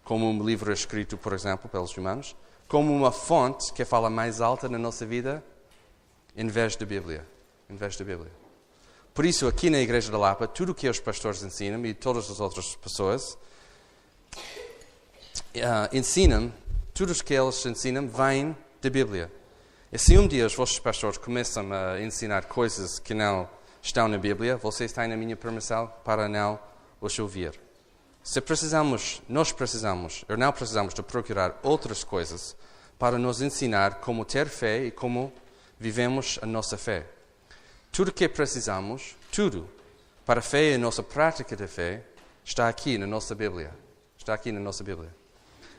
como 0.03 0.29
um 0.29 0.43
livro 0.43 0.71
escrito, 0.71 1.17
por 1.17 1.33
exemplo, 1.33 1.69
pelos 1.69 1.95
humanos, 1.97 2.35
como 2.67 2.93
uma 2.93 3.11
fonte 3.11 3.73
que 3.73 3.83
fala 3.83 4.09
mais 4.09 4.41
alta 4.41 4.69
na 4.69 4.77
nossa 4.77 5.05
vida, 5.05 5.43
em 6.35 6.47
vez 6.47 6.75
da 6.75 6.85
Bíblia. 6.85 7.25
Em 7.69 7.75
vez 7.75 7.95
da 7.95 8.05
Bíblia. 8.05 8.31
Por 9.13 9.25
isso, 9.25 9.47
aqui 9.47 9.69
na 9.69 9.79
Igreja 9.79 10.11
da 10.11 10.17
Lapa, 10.17 10.47
tudo 10.47 10.73
o 10.73 10.75
que 10.75 10.87
os 10.89 10.99
pastores 10.99 11.41
ensinam 11.41 11.83
e 11.85 11.93
todas 11.93 12.29
as 12.29 12.39
outras 12.39 12.75
pessoas 12.75 13.37
uh, 15.55 15.95
ensinam, 15.95 16.53
tudo 16.93 17.13
o 17.13 17.23
que 17.23 17.33
eles 17.33 17.65
ensinam 17.65 18.07
vem 18.07 18.55
da 18.81 18.89
Bíblia. 18.89 19.31
E 19.95 19.97
se 19.97 20.17
um 20.17 20.27
dia 20.27 20.45
os 20.45 20.53
vossos 20.53 20.77
pastores 20.77 21.17
começam 21.17 21.71
a 21.71 22.01
ensinar 22.01 22.47
coisas 22.47 22.99
que 22.99 23.13
não 23.13 23.49
estão 23.81 24.09
na 24.09 24.17
Bíblia, 24.17 24.57
vocês 24.57 24.91
têm 24.91 25.13
a 25.13 25.15
minha 25.15 25.37
permissão 25.37 25.89
para 26.03 26.27
não 26.27 26.59
os 26.99 27.17
ouvir. 27.17 27.57
Se 28.21 28.41
precisamos, 28.41 29.21
nós 29.29 29.53
precisamos, 29.53 30.25
ou 30.27 30.35
não 30.35 30.51
precisamos 30.51 30.93
de 30.93 31.01
procurar 31.01 31.57
outras 31.63 32.03
coisas 32.03 32.57
para 32.99 33.17
nos 33.17 33.41
ensinar 33.41 34.01
como 34.01 34.25
ter 34.25 34.49
fé 34.49 34.83
e 34.83 34.91
como 34.91 35.31
vivemos 35.79 36.39
a 36.41 36.45
nossa 36.45 36.77
fé. 36.77 37.05
Tudo 37.89 38.11
que 38.11 38.27
precisamos, 38.27 39.15
tudo, 39.31 39.65
para 40.25 40.41
a 40.41 40.43
fé 40.43 40.71
e 40.71 40.73
a 40.73 40.77
nossa 40.77 41.03
prática 41.03 41.55
de 41.55 41.67
fé, 41.67 42.03
está 42.43 42.67
aqui 42.67 42.97
na 42.97 43.07
nossa 43.07 43.33
Bíblia. 43.33 43.71
Está 44.17 44.33
aqui 44.33 44.51
na 44.51 44.59
nossa 44.59 44.83
Bíblia. 44.83 45.15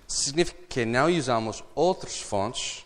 Significa 0.08 0.62
que 0.70 0.86
não 0.86 1.14
usamos 1.14 1.62
outras 1.74 2.18
fontes, 2.18 2.85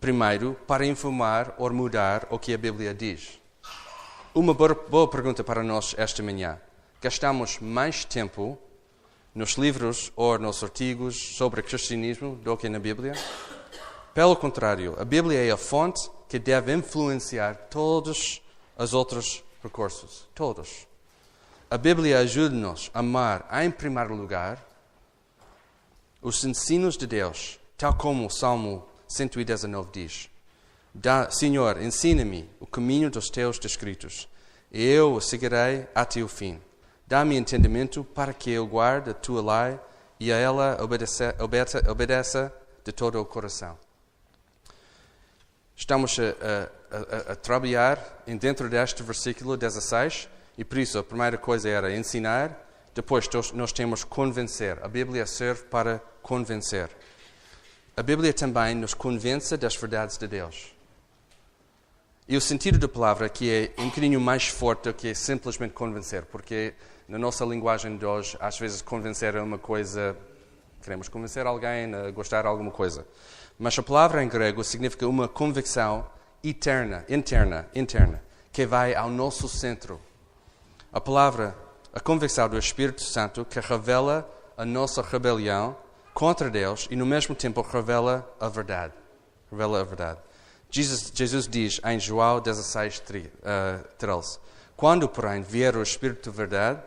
primeiro, 0.00 0.56
para 0.66 0.86
informar 0.86 1.54
ou 1.58 1.70
mudar 1.72 2.26
o 2.30 2.38
que 2.38 2.54
a 2.54 2.58
Bíblia 2.58 2.94
diz. 2.94 3.38
Uma 4.34 4.54
boa 4.54 5.08
pergunta 5.08 5.44
para 5.44 5.62
nós 5.62 5.94
esta 5.98 6.22
manhã. 6.22 6.58
Gastamos 7.02 7.58
mais 7.60 8.04
tempo 8.04 8.58
nos 9.34 9.52
livros 9.52 10.10
ou 10.16 10.38
nos 10.38 10.62
artigos 10.62 11.36
sobre 11.36 11.62
cristianismo 11.62 12.36
do 12.36 12.56
que 12.56 12.68
na 12.68 12.78
Bíblia. 12.78 13.12
Pelo 14.14 14.34
contrário, 14.34 14.96
a 14.98 15.04
Bíblia 15.04 15.46
é 15.46 15.50
a 15.50 15.56
fonte 15.56 16.10
que 16.28 16.38
deve 16.38 16.72
influenciar 16.72 17.54
todos 17.68 18.42
os 18.76 18.94
outros 18.94 19.44
recursos. 19.62 20.28
Todos. 20.34 20.86
A 21.70 21.76
Bíblia 21.76 22.18
ajuda-nos 22.18 22.90
a 22.94 23.00
amar, 23.00 23.46
em 23.62 23.70
primeiro 23.70 24.14
lugar, 24.14 24.64
os 26.22 26.44
ensinos 26.44 26.96
de 26.96 27.06
Deus, 27.06 27.60
tal 27.76 27.94
como 27.94 28.26
o 28.26 28.30
Salmo 28.30 28.89
119 29.10 29.90
diz. 29.92 30.30
Senhor, 31.30 31.82
ensina-me 31.82 32.48
o 32.60 32.66
caminho 32.66 33.10
dos 33.10 33.28
teus 33.28 33.58
descritos, 33.58 34.28
e 34.70 34.84
eu 34.84 35.14
o 35.14 35.20
seguirei 35.20 35.86
até 35.94 36.22
o 36.22 36.28
fim. 36.28 36.60
Dá-me 37.06 37.36
entendimento 37.36 38.04
para 38.04 38.32
que 38.32 38.52
eu 38.52 38.64
guarde 38.66 39.10
a 39.10 39.14
tua 39.14 39.42
lei 39.42 39.78
e 40.20 40.32
a 40.32 40.36
ela 40.36 40.78
obedeça, 40.80 41.34
obedeça, 41.40 41.90
obedeça 41.90 42.54
de 42.84 42.92
todo 42.92 43.20
o 43.20 43.24
coração. 43.24 43.76
Estamos 45.74 46.16
a, 46.20 46.22
a, 46.96 47.30
a, 47.30 47.32
a 47.32 47.36
trabalhar 47.36 48.22
dentro 48.38 48.68
deste 48.68 49.02
versículo 49.02 49.56
16 49.56 50.28
e 50.56 50.64
por 50.64 50.78
isso 50.78 50.98
a 50.98 51.02
primeira 51.02 51.36
coisa 51.36 51.68
era 51.68 51.96
ensinar, 51.96 52.56
depois 52.94 53.28
nós 53.54 53.72
temos 53.72 54.04
convencer. 54.04 54.78
A 54.84 54.88
Bíblia 54.88 55.26
serve 55.26 55.62
para 55.64 56.00
convencer. 56.22 56.90
A 57.96 58.02
Bíblia 58.02 58.32
também 58.32 58.74
nos 58.74 58.94
convence 58.94 59.56
das 59.56 59.74
verdades 59.76 60.16
de 60.16 60.26
Deus. 60.26 60.72
E 62.28 62.36
o 62.36 62.40
sentido 62.40 62.78
da 62.78 62.88
palavra 62.88 63.26
aqui 63.26 63.50
é 63.50 63.80
um 63.80 63.88
bocadinho 63.88 64.20
mais 64.20 64.46
forte 64.46 64.84
do 64.84 64.94
que 64.94 65.14
simplesmente 65.14 65.74
convencer, 65.74 66.24
porque 66.26 66.74
na 67.08 67.18
nossa 67.18 67.44
linguagem 67.44 67.96
de 67.96 68.06
hoje, 68.06 68.36
às 68.40 68.56
vezes 68.56 68.80
convencer 68.80 69.34
é 69.34 69.42
uma 69.42 69.58
coisa. 69.58 70.16
Queremos 70.80 71.08
convencer 71.08 71.44
alguém 71.44 71.92
a 71.92 72.10
gostar 72.12 72.42
de 72.42 72.48
alguma 72.48 72.70
coisa. 72.70 73.04
Mas 73.58 73.76
a 73.76 73.82
palavra 73.82 74.22
em 74.22 74.28
grego 74.28 74.62
significa 74.62 75.08
uma 75.08 75.26
convicção 75.26 76.06
eterna, 76.42 77.04
interna, 77.08 77.68
interna, 77.74 78.22
que 78.52 78.64
vai 78.64 78.94
ao 78.94 79.10
nosso 79.10 79.48
centro. 79.48 80.00
A 80.92 81.00
palavra, 81.00 81.56
a 81.92 81.98
convicção 81.98 82.48
do 82.48 82.56
Espírito 82.56 83.02
Santo 83.02 83.44
que 83.44 83.58
revela 83.58 84.26
a 84.56 84.64
nossa 84.64 85.02
rebelião 85.02 85.76
contra 86.14 86.50
Deus 86.50 86.86
e 86.90 86.96
no 86.96 87.06
mesmo 87.06 87.34
tempo 87.34 87.62
revela 87.62 88.28
a 88.38 88.48
verdade. 88.48 88.94
Revela 89.50 89.80
a 89.80 89.84
verdade. 89.84 90.18
Jesus, 90.70 91.10
Jesus 91.14 91.48
diz 91.48 91.80
em 91.84 91.98
João 91.98 92.40
16, 92.40 93.02
13: 93.98 94.38
Quando, 94.76 95.08
porém, 95.08 95.42
vier 95.42 95.76
o 95.76 95.82
Espírito 95.82 96.30
de 96.30 96.36
verdade, 96.36 96.80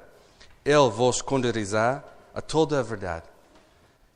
ele 0.63 0.89
vos 0.89 1.21
conduzirá 1.21 2.03
a 2.33 2.41
toda 2.41 2.79
a 2.79 2.83
verdade. 2.83 3.25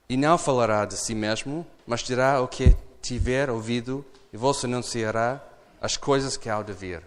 E 0.10 0.16
não 0.16 0.38
falará 0.38 0.86
de 0.86 0.96
si 0.96 1.14
mesmo, 1.14 1.68
mas 1.86 2.02
dirá 2.02 2.42
o 2.42 2.48
que 2.48 2.76
tiver 3.02 3.50
ouvido 3.50 4.06
e 4.32 4.38
vos 4.38 4.64
anunciará 4.64 5.44
as 5.82 5.98
coisas 5.98 6.38
que 6.38 6.50
há 6.50 6.62
de 6.62 6.72
vir. 6.72 7.04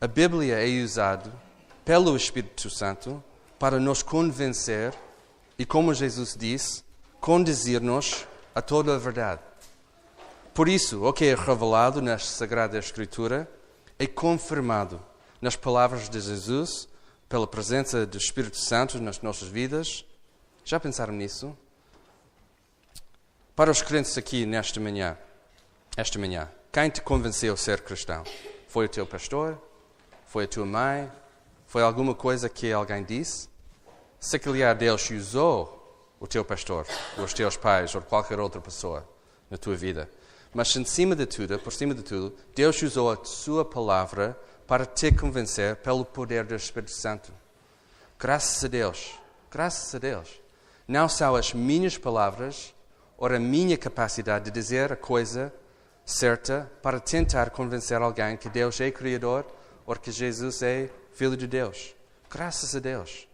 A 0.00 0.06
Bíblia 0.06 0.56
é 0.56 0.82
usada 0.82 1.32
pelo 1.84 2.14
Espírito 2.16 2.68
Santo 2.68 3.22
para 3.58 3.78
nos 3.80 4.02
convencer 4.02 4.92
e, 5.58 5.64
como 5.64 5.94
Jesus 5.94 6.36
disse, 6.38 6.82
conduzir-nos 7.22 8.26
a 8.52 8.60
toda 8.60 8.96
a 8.96 8.98
verdade. 8.98 9.40
Por 10.52 10.68
isso, 10.68 11.04
o 11.04 11.12
que 11.12 11.26
é 11.26 11.36
revelado 11.36 12.02
na 12.02 12.18
Sagrada 12.18 12.76
Escritura 12.76 13.48
é 13.96 14.08
confirmado 14.08 15.00
nas 15.40 15.54
palavras 15.54 16.08
de 16.08 16.20
Jesus, 16.20 16.88
pela 17.28 17.46
presença 17.46 18.04
do 18.04 18.18
Espírito 18.18 18.58
Santo 18.58 19.00
nas 19.00 19.22
nossas 19.22 19.46
vidas. 19.46 20.04
Já 20.64 20.80
pensaram 20.80 21.14
nisso? 21.14 21.56
Para 23.54 23.70
os 23.70 23.80
crentes 23.82 24.18
aqui 24.18 24.44
nesta 24.44 24.80
manhã, 24.80 25.16
esta 25.96 26.18
manhã, 26.18 26.50
quem 26.72 26.90
te 26.90 27.00
convenceu 27.00 27.54
a 27.54 27.56
ser 27.56 27.82
cristão? 27.82 28.24
Foi 28.66 28.86
o 28.86 28.88
teu 28.88 29.06
pastor? 29.06 29.62
Foi 30.26 30.44
a 30.44 30.48
tua 30.48 30.66
mãe? 30.66 31.08
Foi 31.68 31.82
alguma 31.82 32.16
coisa 32.16 32.48
que 32.48 32.72
alguém 32.72 33.04
disse? 33.04 33.48
Se 34.18 34.40
calhar 34.40 34.76
Deus 34.76 35.08
usou 35.08 35.81
o 36.22 36.26
teu 36.28 36.44
pastor, 36.44 36.86
ou 37.18 37.24
os 37.24 37.34
teus 37.34 37.56
pais, 37.56 37.92
ou 37.96 38.00
qualquer 38.00 38.38
outra 38.38 38.60
pessoa 38.60 39.04
na 39.50 39.58
tua 39.58 39.74
vida. 39.74 40.08
Mas, 40.54 40.74
em 40.76 40.84
cima 40.84 41.16
de 41.16 41.26
tudo, 41.26 41.58
por 41.58 41.72
cima 41.72 41.92
de 41.92 42.02
tudo, 42.02 42.32
Deus 42.54 42.80
usou 42.80 43.10
a 43.10 43.24
sua 43.24 43.64
palavra 43.64 44.38
para 44.64 44.86
te 44.86 45.10
convencer 45.10 45.74
pelo 45.76 46.04
poder 46.04 46.44
do 46.44 46.54
Espírito 46.54 46.92
Santo. 46.92 47.32
Graças 48.20 48.64
a 48.64 48.68
Deus, 48.68 49.18
graças 49.50 49.92
a 49.96 49.98
Deus. 49.98 50.40
Não 50.86 51.08
são 51.08 51.34
as 51.34 51.52
minhas 51.52 51.98
palavras 51.98 52.72
ou 53.18 53.26
a 53.26 53.38
minha 53.40 53.76
capacidade 53.76 54.44
de 54.44 54.52
dizer 54.52 54.92
a 54.92 54.96
coisa 54.96 55.52
certa 56.06 56.70
para 56.80 57.00
tentar 57.00 57.50
convencer 57.50 58.00
alguém 58.00 58.36
que 58.36 58.48
Deus 58.48 58.80
é 58.80 58.92
Criador 58.92 59.44
ou 59.84 59.96
que 59.96 60.12
Jesus 60.12 60.62
é 60.62 60.88
Filho 61.12 61.36
de 61.36 61.48
Deus. 61.48 61.96
Graças 62.30 62.76
a 62.76 62.78
Deus. 62.78 63.31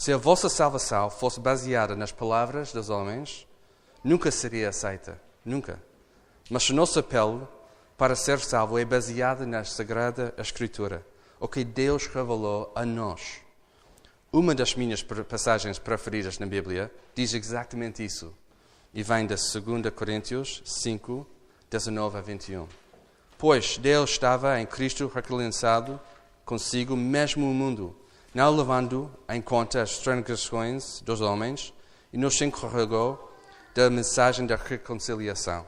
Se 0.00 0.14
a 0.14 0.16
vossa 0.16 0.48
salvação 0.48 1.10
fosse 1.10 1.38
baseada 1.38 1.94
nas 1.94 2.10
palavras 2.10 2.72
dos 2.72 2.88
homens, 2.88 3.46
nunca 4.02 4.30
seria 4.30 4.70
aceita. 4.70 5.20
Nunca. 5.44 5.78
Mas 6.48 6.70
o 6.70 6.74
nosso 6.74 6.98
apelo 6.98 7.46
para 7.98 8.16
ser 8.16 8.40
salvo 8.40 8.78
é 8.78 8.84
baseado 8.86 9.46
na 9.46 9.62
Sagrada 9.62 10.32
Escritura, 10.38 11.06
o 11.38 11.46
que 11.46 11.62
Deus 11.62 12.06
revelou 12.06 12.72
a 12.74 12.86
nós. 12.86 13.42
Uma 14.32 14.54
das 14.54 14.74
minhas 14.74 15.02
passagens 15.02 15.78
preferidas 15.78 16.38
na 16.38 16.46
Bíblia 16.46 16.90
diz 17.14 17.34
exatamente 17.34 18.02
isso. 18.02 18.32
E 18.94 19.02
vem 19.02 19.26
da 19.26 19.34
2 19.34 19.52
Coríntios 19.94 20.62
5, 20.64 21.26
19 21.68 22.16
a 22.16 22.20
21. 22.22 22.66
Pois 23.36 23.76
Deus 23.76 24.12
estava 24.12 24.58
em 24.58 24.64
Cristo 24.64 25.06
reconciliado 25.08 26.00
consigo 26.46 26.96
mesmo 26.96 27.50
o 27.50 27.52
mundo 27.52 27.94
não 28.34 28.54
levando 28.54 29.10
em 29.28 29.40
conta 29.42 29.82
as 29.82 29.98
transgressões 29.98 31.00
dos 31.00 31.20
homens, 31.20 31.74
e 32.12 32.18
nos 32.18 32.40
encarregou 32.40 33.32
da 33.74 33.88
mensagem 33.88 34.46
da 34.46 34.56
reconciliação. 34.56 35.66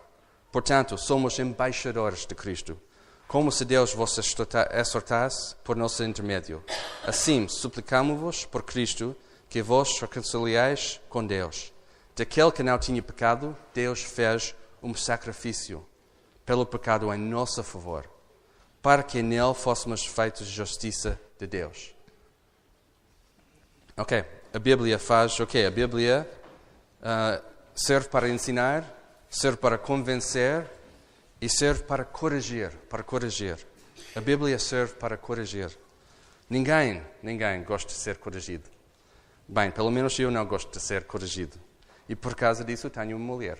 Portanto, 0.50 0.98
somos 0.98 1.38
embaixadores 1.38 2.26
de 2.26 2.34
Cristo, 2.34 2.78
como 3.26 3.50
se 3.50 3.64
Deus 3.64 3.94
vos 3.94 4.18
exortasse 4.18 5.54
por 5.64 5.76
nosso 5.76 6.04
intermédio. 6.04 6.62
Assim, 7.06 7.48
suplicamos-vos 7.48 8.44
por 8.44 8.62
Cristo 8.62 9.16
que 9.48 9.62
vos 9.62 9.98
reconciliais 10.00 11.00
com 11.08 11.26
Deus. 11.26 11.72
Daquele 12.14 12.52
que 12.52 12.62
não 12.62 12.78
tinha 12.78 13.02
pecado, 13.02 13.56
Deus 13.72 14.02
fez 14.02 14.54
um 14.82 14.94
sacrifício 14.94 15.86
pelo 16.44 16.66
pecado 16.66 17.12
em 17.14 17.18
nosso 17.18 17.62
favor, 17.62 18.08
para 18.82 19.02
que 19.02 19.22
nele 19.22 19.54
fôssemos 19.54 20.04
feitos 20.04 20.46
justiça 20.46 21.18
de 21.38 21.46
Deus. 21.46 21.94
Ok, 23.96 24.24
a 24.54 24.58
Bíblia 24.58 24.98
faz 24.98 25.38
o 25.38 25.42
okay, 25.42 25.66
A 25.66 25.70
Bíblia 25.70 26.28
uh, 27.00 27.42
serve 27.74 28.08
para 28.08 28.28
ensinar, 28.28 28.84
serve 29.28 29.58
para 29.58 29.76
convencer 29.76 30.64
e 31.40 31.48
serve 31.48 31.82
para 31.82 32.04
corrigir, 32.04 32.70
para 32.88 33.02
corrigir. 33.02 33.58
A 34.16 34.20
Bíblia 34.20 34.58
serve 34.58 34.94
para 34.94 35.16
corrigir. 35.16 35.70
Ninguém, 36.48 37.02
ninguém 37.22 37.62
gosta 37.62 37.88
de 37.88 37.98
ser 37.98 38.16
corrigido. 38.16 38.68
Bem, 39.46 39.70
pelo 39.70 39.90
menos 39.90 40.18
eu 40.18 40.30
não 40.30 40.46
gosto 40.46 40.70
de 40.70 40.80
ser 40.80 41.04
corrigido. 41.04 41.58
E 42.08 42.16
por 42.16 42.34
causa 42.34 42.64
disso 42.64 42.88
tenho 42.88 43.16
uma 43.16 43.34
mulher. 43.34 43.58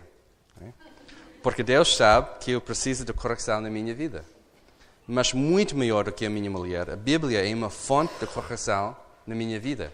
Porque 1.43 1.63
Deus 1.63 1.97
sabe 1.97 2.39
que 2.41 2.53
eu 2.53 2.61
preciso 2.61 3.05
de 3.05 3.13
correção 3.13 3.61
na 3.61 3.69
minha 3.69 3.95
vida. 3.95 4.25
Mas 5.07 5.33
muito 5.33 5.77
maior 5.77 6.05
do 6.05 6.13
que 6.13 6.25
a 6.25 6.31
minha 6.31 6.51
mulher, 6.51 6.89
a 6.91 6.97
Bíblia 6.97 7.47
é 7.47 7.55
uma 7.55 7.69
fonte 7.69 8.15
de 8.21 8.27
correção 8.27 8.97
na 9.27 9.35
minha 9.35 9.59
vida. 9.59 9.93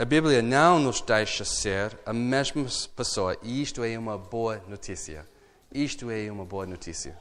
A 0.00 0.04
Bíblia 0.04 0.40
não 0.40 0.78
nos 0.78 1.00
deixa 1.00 1.44
ser 1.44 1.98
a 2.06 2.12
mesma 2.12 2.64
pessoa 2.94 3.36
e 3.42 3.60
isto 3.60 3.82
é 3.82 3.98
uma 3.98 4.16
boa 4.16 4.62
notícia. 4.68 5.26
Isto 5.72 6.08
é 6.08 6.30
uma 6.30 6.44
boa 6.44 6.64
notícia. 6.64 7.18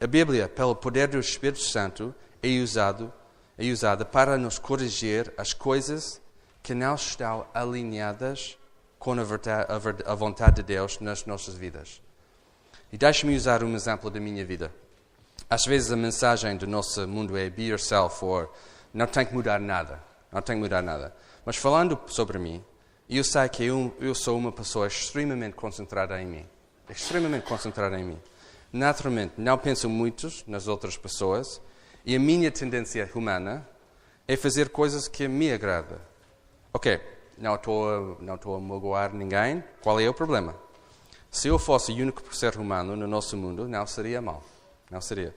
A 0.00 0.08
Bíblia, 0.08 0.48
pelo 0.48 0.74
poder 0.74 1.06
do 1.06 1.20
Espírito 1.20 1.60
Santo, 1.60 2.12
é, 2.42 2.48
usado, 2.58 3.12
é 3.56 3.64
usada 3.66 4.04
para 4.04 4.36
nos 4.36 4.58
corrigir 4.58 5.32
as 5.38 5.52
coisas 5.52 6.20
que 6.64 6.74
não 6.74 6.96
estão 6.96 7.46
alinhadas 7.54 8.58
com 8.98 9.12
a, 9.12 10.14
vontade 10.16 10.56
de 10.56 10.62
Deus 10.64 10.98
nas 10.98 11.24
nossas 11.26 11.54
vidas. 11.54 12.02
E 12.92 12.98
deixe-me 12.98 13.36
usar 13.36 13.62
um 13.62 13.72
exemplo 13.76 14.10
da 14.10 14.18
minha 14.18 14.44
vida. 14.44 14.74
Às 15.48 15.64
vezes 15.64 15.92
a 15.92 15.96
mensagem 15.96 16.56
do 16.56 16.66
nosso 16.66 17.06
mundo 17.06 17.38
é 17.38 17.48
be 17.48 17.66
yourself 17.66 18.24
or 18.24 18.50
não 18.92 19.06
tem 19.06 19.24
que 19.24 19.32
mudar 19.32 19.60
nada. 19.60 20.02
Não 20.32 20.42
tem 20.42 20.56
que 20.56 20.62
mudar 20.62 20.82
nada. 20.82 21.14
Mas 21.44 21.56
falando 21.56 21.98
sobre 22.06 22.38
mim, 22.38 22.64
eu 23.08 23.24
sei 23.24 23.48
que 23.48 23.64
eu, 23.64 23.94
eu 23.98 24.14
sou 24.14 24.38
uma 24.38 24.52
pessoa 24.52 24.86
extremamente 24.86 25.54
concentrada 25.54 26.20
em 26.20 26.26
mim. 26.26 26.46
Extremamente 26.88 27.44
concentrada 27.44 27.98
em 27.98 28.04
mim. 28.04 28.18
Naturalmente, 28.72 29.34
não 29.36 29.58
penso 29.58 29.88
muito 29.88 30.28
nas 30.46 30.68
outras 30.68 30.96
pessoas 30.96 31.60
e 32.04 32.14
a 32.14 32.20
minha 32.20 32.50
tendência 32.50 33.08
humana 33.14 33.68
é 34.28 34.36
fazer 34.36 34.68
coisas 34.68 35.08
que 35.08 35.26
me 35.26 35.52
agradam. 35.52 35.98
Ok, 36.72 37.00
não 37.36 37.56
estou, 37.56 38.16
não 38.20 38.36
estou 38.36 38.54
a 38.54 38.60
magoar 38.60 39.12
ninguém, 39.12 39.64
qual 39.82 39.98
é 39.98 40.08
o 40.08 40.14
problema? 40.14 40.54
Se 41.30 41.48
eu 41.48 41.58
fosse 41.58 41.92
o 41.92 41.96
único 41.96 42.34
ser 42.34 42.56
humano 42.56 42.94
no 42.94 43.06
nosso 43.06 43.36
mundo, 43.36 43.68
não 43.68 43.86
seria 43.86 44.20
mal. 44.20 44.42
Não 44.90 45.00
seria. 45.00 45.34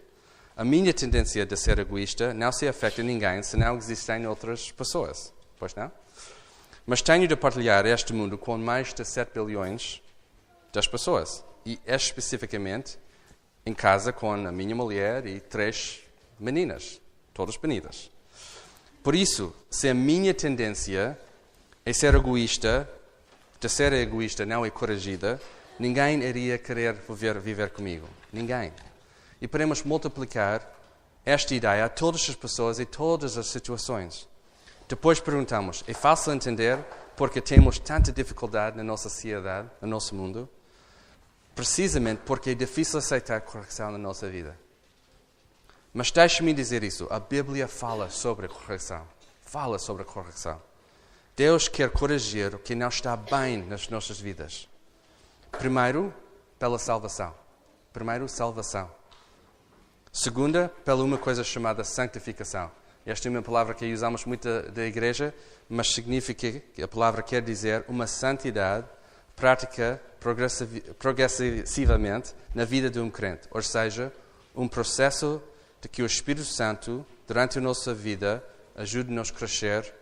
A 0.56 0.64
minha 0.64 0.94
tendência 0.94 1.46
de 1.46 1.58
ser 1.58 1.80
egoísta 1.80 2.34
não 2.34 2.52
se 2.52 2.68
afeta 2.68 3.02
ninguém 3.02 3.42
se 3.42 3.58
não 3.58 3.78
existem 3.78 4.28
outras 4.28 4.72
pessoas. 4.72 5.34
Pois 5.64 5.74
não? 5.76 5.90
Mas 6.86 7.02
tenho 7.02 7.26
de 7.26 7.38
partilhar 7.38 7.86
este 7.86 8.12
mundo 8.12 8.38
com 8.38 8.58
mais 8.58 8.94
de 8.94 9.06
7 9.06 9.32
bilhões 9.32 10.02
das 10.74 10.90
pessoas. 10.90 11.42
E 11.66 11.80
especificamente 11.88 13.00
em 13.66 13.74
casa 13.74 14.12
com 14.12 14.34
a 14.34 14.52
minha 14.52 14.76
mulher 14.76 15.26
e 15.26 15.40
três 15.40 16.02
meninas, 16.38 17.00
todas 17.34 17.56
bonitas. 17.56 18.12
Por 19.02 19.16
isso, 19.16 19.56
se 19.72 19.88
a 19.88 19.94
minha 19.94 20.34
tendência 20.34 21.18
é 21.86 21.94
ser 21.94 22.14
egoísta, 22.14 22.90
de 23.58 23.70
ser 23.70 23.94
egoísta 23.94 24.46
não 24.46 24.66
é 24.66 24.70
coragida, 24.70 25.40
ninguém 25.80 26.22
iria 26.24 26.58
querer 26.58 26.96
viver, 27.08 27.40
viver 27.40 27.70
comigo. 27.70 28.10
Ninguém. 28.34 28.74
E 29.42 29.48
podemos 29.48 29.82
multiplicar 29.82 30.70
esta 31.26 31.56
ideia 31.56 31.86
a 31.86 31.90
todas 31.90 32.30
as 32.30 32.36
pessoas 32.36 32.80
e 32.80 32.86
todas 32.86 33.38
as 33.38 33.48
situações. 33.48 34.28
Depois 34.94 35.20
perguntamos: 35.20 35.84
é 35.88 35.94
fácil 35.94 36.32
entender 36.34 36.78
porque 37.18 37.42
temos 37.42 37.80
tanta 37.80 38.12
dificuldade 38.12 38.78
na 38.78 38.84
nossa 38.84 39.10
sociedade, 39.10 39.68
no 39.82 39.88
nosso 39.88 40.14
mundo? 40.14 40.48
Precisamente 41.56 42.22
porque 42.24 42.52
é 42.52 42.54
difícil 42.54 43.00
aceitar 43.00 43.42
correção 43.42 43.92
na 43.92 43.98
nossa 43.98 44.30
vida. 44.30 44.56
Mas 45.92 46.12
deixe-me 46.12 46.54
dizer 46.54 46.84
isso: 46.84 47.08
a 47.10 47.20
Bíblia 47.20 47.68
fala 47.68 48.12
sobre 48.12 48.46
a 48.46 48.50
correção. 48.50 49.04
Fala 49.42 49.80
sobre 49.80 50.04
a 50.04 50.06
correção. 50.06 50.62
Deus 51.36 51.68
quer 51.68 51.90
corrigir 51.90 52.54
o 52.54 52.60
que 52.60 52.76
não 52.76 52.90
está 52.90 53.18
bem 53.18 53.64
nas 53.64 53.90
nossas 53.90 54.20
vidas. 54.20 54.70
Primeiro, 55.54 56.14
pela 56.60 56.78
salvação. 56.78 57.34
Primeiro, 57.92 58.30
salvação. 58.30 58.92
Segunda, 60.12 60.72
pela 60.86 61.04
uma 61.04 61.18
coisa 61.18 61.44
chamada 61.44 61.84
santificação. 61.84 62.70
Esta 63.06 63.28
é 63.28 63.32
uma 63.32 63.42
palavra 63.42 63.74
que 63.74 63.92
usamos 63.92 64.24
muito 64.26 64.48
da 64.72 64.86
igreja, 64.86 65.34
mas 65.68 65.94
significa 65.94 66.60
que 66.74 66.82
a 66.82 66.88
palavra 66.88 67.22
quer 67.22 67.42
dizer 67.42 67.84
uma 67.88 68.08
santidade 68.08 68.88
prática 69.36 70.02
progressivamente 71.00 72.34
na 72.56 72.64
vida 72.64 72.90
de 72.90 73.00
um 73.00 73.10
crente. 73.10 73.48
Ou 73.52 73.62
seja, 73.62 74.12
um 74.56 74.68
processo 74.68 75.42
de 75.82 75.90
que 75.90 76.02
o 76.02 76.06
Espírito 76.06 76.46
Santo, 76.46 77.06
durante 77.28 77.58
a 77.58 77.62
nossa 77.62 77.94
vida, 77.94 78.44
ajude-nos 78.76 79.30
a 79.30 79.34
crescer 79.34 79.94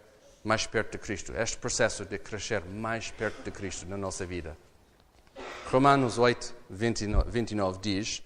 mais 0.44 0.68
perto 0.68 0.92
de 0.92 0.98
Cristo. 1.00 1.34
Este 1.36 1.58
processo 1.58 2.06
de 2.06 2.20
crescer 2.20 2.64
mais 2.66 3.10
perto 3.10 3.44
de 3.44 3.52
Cristo 3.52 3.88
na 3.88 3.98
nossa 3.98 4.26
vida. 4.26 4.56
Romanos 5.72 6.18
8, 6.20 6.54
29, 6.70 7.32
29 7.32 7.80
diz: 7.82 8.24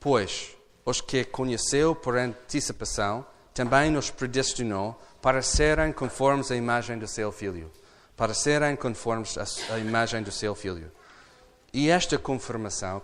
Pois 0.00 0.54
os 0.84 1.00
que 1.00 1.24
conheceu 1.24 1.94
por 1.94 2.16
antecipação, 2.16 3.24
também 3.54 3.90
nos 3.90 4.10
predestinou 4.10 5.00
para 5.20 5.42
serem 5.42 5.92
conformes 5.92 6.50
à 6.50 6.56
imagem 6.56 6.98
do 6.98 7.06
seu 7.06 7.30
Filho. 7.30 7.70
Para 8.16 8.34
serem 8.34 8.76
conformes 8.76 9.36
à 9.70 9.78
imagem 9.78 10.22
do 10.22 10.30
seu 10.30 10.54
Filho. 10.54 10.90
E 11.72 11.88
esta 11.88 12.18
conformação, 12.18 13.00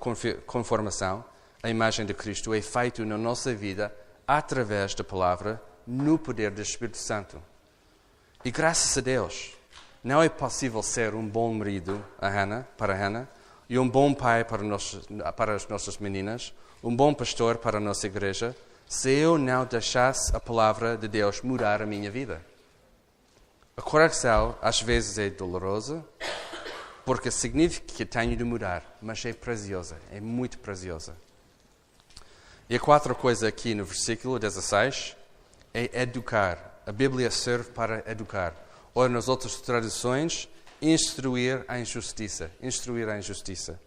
conformação 0.46 1.24
à 1.62 1.70
imagem 1.70 2.04
de 2.04 2.12
Cristo 2.12 2.52
é 2.52 2.60
feita 2.60 3.04
na 3.04 3.16
nossa 3.16 3.54
vida 3.54 3.94
através 4.26 4.94
da 4.94 5.02
palavra, 5.02 5.62
no 5.86 6.18
poder 6.18 6.50
do 6.50 6.60
Espírito 6.60 6.98
Santo. 6.98 7.42
E 8.44 8.50
graças 8.50 8.96
a 8.98 9.00
Deus, 9.00 9.52
não 10.04 10.22
é 10.22 10.28
possível 10.28 10.82
ser 10.82 11.14
um 11.14 11.26
bom 11.26 11.52
marido 11.54 12.04
a 12.20 12.28
Hannah, 12.28 12.66
para 12.76 12.94
Hannah 12.94 13.26
e 13.68 13.78
um 13.78 13.88
bom 13.88 14.14
pai 14.14 14.44
para, 14.44 14.62
para 15.32 15.54
as 15.54 15.66
nossas 15.66 15.98
meninas, 15.98 16.54
um 16.82 16.94
bom 16.94 17.12
pastor 17.12 17.56
para 17.56 17.78
a 17.78 17.80
nossa 17.80 18.06
igreja, 18.06 18.54
se 18.88 19.10
eu 19.10 19.36
não 19.36 19.66
deixasse 19.66 20.34
a 20.34 20.40
palavra 20.40 20.96
de 20.96 21.06
Deus 21.06 21.42
mudar 21.42 21.82
a 21.82 21.86
minha 21.86 22.10
vida. 22.10 22.40
A 23.76 23.82
correção 23.82 24.56
às 24.62 24.80
vezes 24.80 25.18
é 25.18 25.28
dolorosa, 25.28 26.02
porque 27.04 27.30
significa 27.30 27.92
que 27.94 28.06
tenho 28.06 28.34
de 28.34 28.42
mudar, 28.44 28.96
mas 29.02 29.22
é 29.26 29.32
preciosa, 29.34 29.98
é 30.10 30.20
muito 30.20 30.58
preciosa. 30.58 31.14
E 32.68 32.76
a 32.76 32.80
quarta 32.80 33.14
coisa 33.14 33.46
aqui 33.46 33.74
no 33.74 33.84
versículo 33.84 34.38
16 34.38 35.16
é 35.74 36.02
educar. 36.02 36.82
A 36.86 36.92
Bíblia 36.92 37.30
serve 37.30 37.70
para 37.72 38.02
educar. 38.10 38.54
Ou 38.94 39.06
nas 39.08 39.28
outras 39.28 39.56
tradições, 39.56 40.48
instruir 40.80 41.62
a 41.68 41.78
injustiça. 41.78 42.50
Instruir 42.60 43.08
a 43.08 43.18
injustiça. 43.18 43.78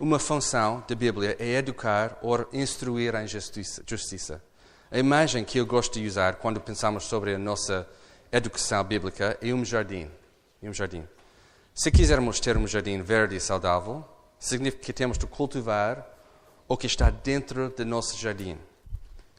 Uma 0.00 0.18
função 0.18 0.82
da 0.88 0.94
Bíblia 0.96 1.36
é 1.38 1.52
educar 1.52 2.18
ou 2.20 2.48
instruir 2.52 3.14
a 3.14 3.22
injustiça. 3.22 4.42
A 4.90 4.98
imagem 4.98 5.44
que 5.44 5.56
eu 5.56 5.64
gosto 5.64 6.00
de 6.00 6.06
usar 6.06 6.34
quando 6.34 6.60
pensamos 6.60 7.04
sobre 7.04 7.32
a 7.32 7.38
nossa 7.38 7.88
educação 8.32 8.82
bíblica 8.82 9.38
é 9.40 9.54
um 9.54 9.64
jardim. 9.64 10.10
É 10.60 10.68
um 10.68 10.74
jardim. 10.74 11.06
Se 11.72 11.92
quisermos 11.92 12.40
ter 12.40 12.56
um 12.56 12.66
jardim 12.66 13.00
verde 13.02 13.36
e 13.36 13.40
saudável, 13.40 14.04
significa 14.36 14.82
que 14.82 14.92
temos 14.92 15.16
de 15.16 15.26
cultivar 15.26 16.04
o 16.66 16.76
que 16.76 16.88
está 16.88 17.08
dentro 17.08 17.70
do 17.70 17.84
nosso 17.84 18.18
jardim. 18.18 18.58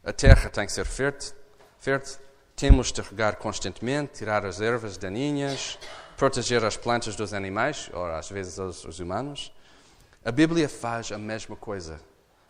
A 0.06 0.14
terra 0.14 0.50
tem 0.50 0.66
que 0.66 0.72
ser 0.72 0.86
fértil, 0.86 1.34
fértil, 1.80 2.16
temos 2.56 2.94
de 2.94 3.02
regar 3.02 3.36
constantemente, 3.36 4.20
tirar 4.20 4.46
as 4.46 4.62
ervas 4.62 4.96
daninhas, 4.96 5.78
proteger 6.16 6.64
as 6.64 6.78
plantas 6.78 7.14
dos 7.14 7.34
animais, 7.34 7.90
ou 7.94 8.06
às 8.06 8.30
vezes 8.30 8.58
os 8.58 9.00
humanos. 9.02 9.52
A 10.26 10.32
Bíblia 10.32 10.68
faz 10.68 11.12
a 11.12 11.18
mesma 11.18 11.56
coisa. 11.56 12.02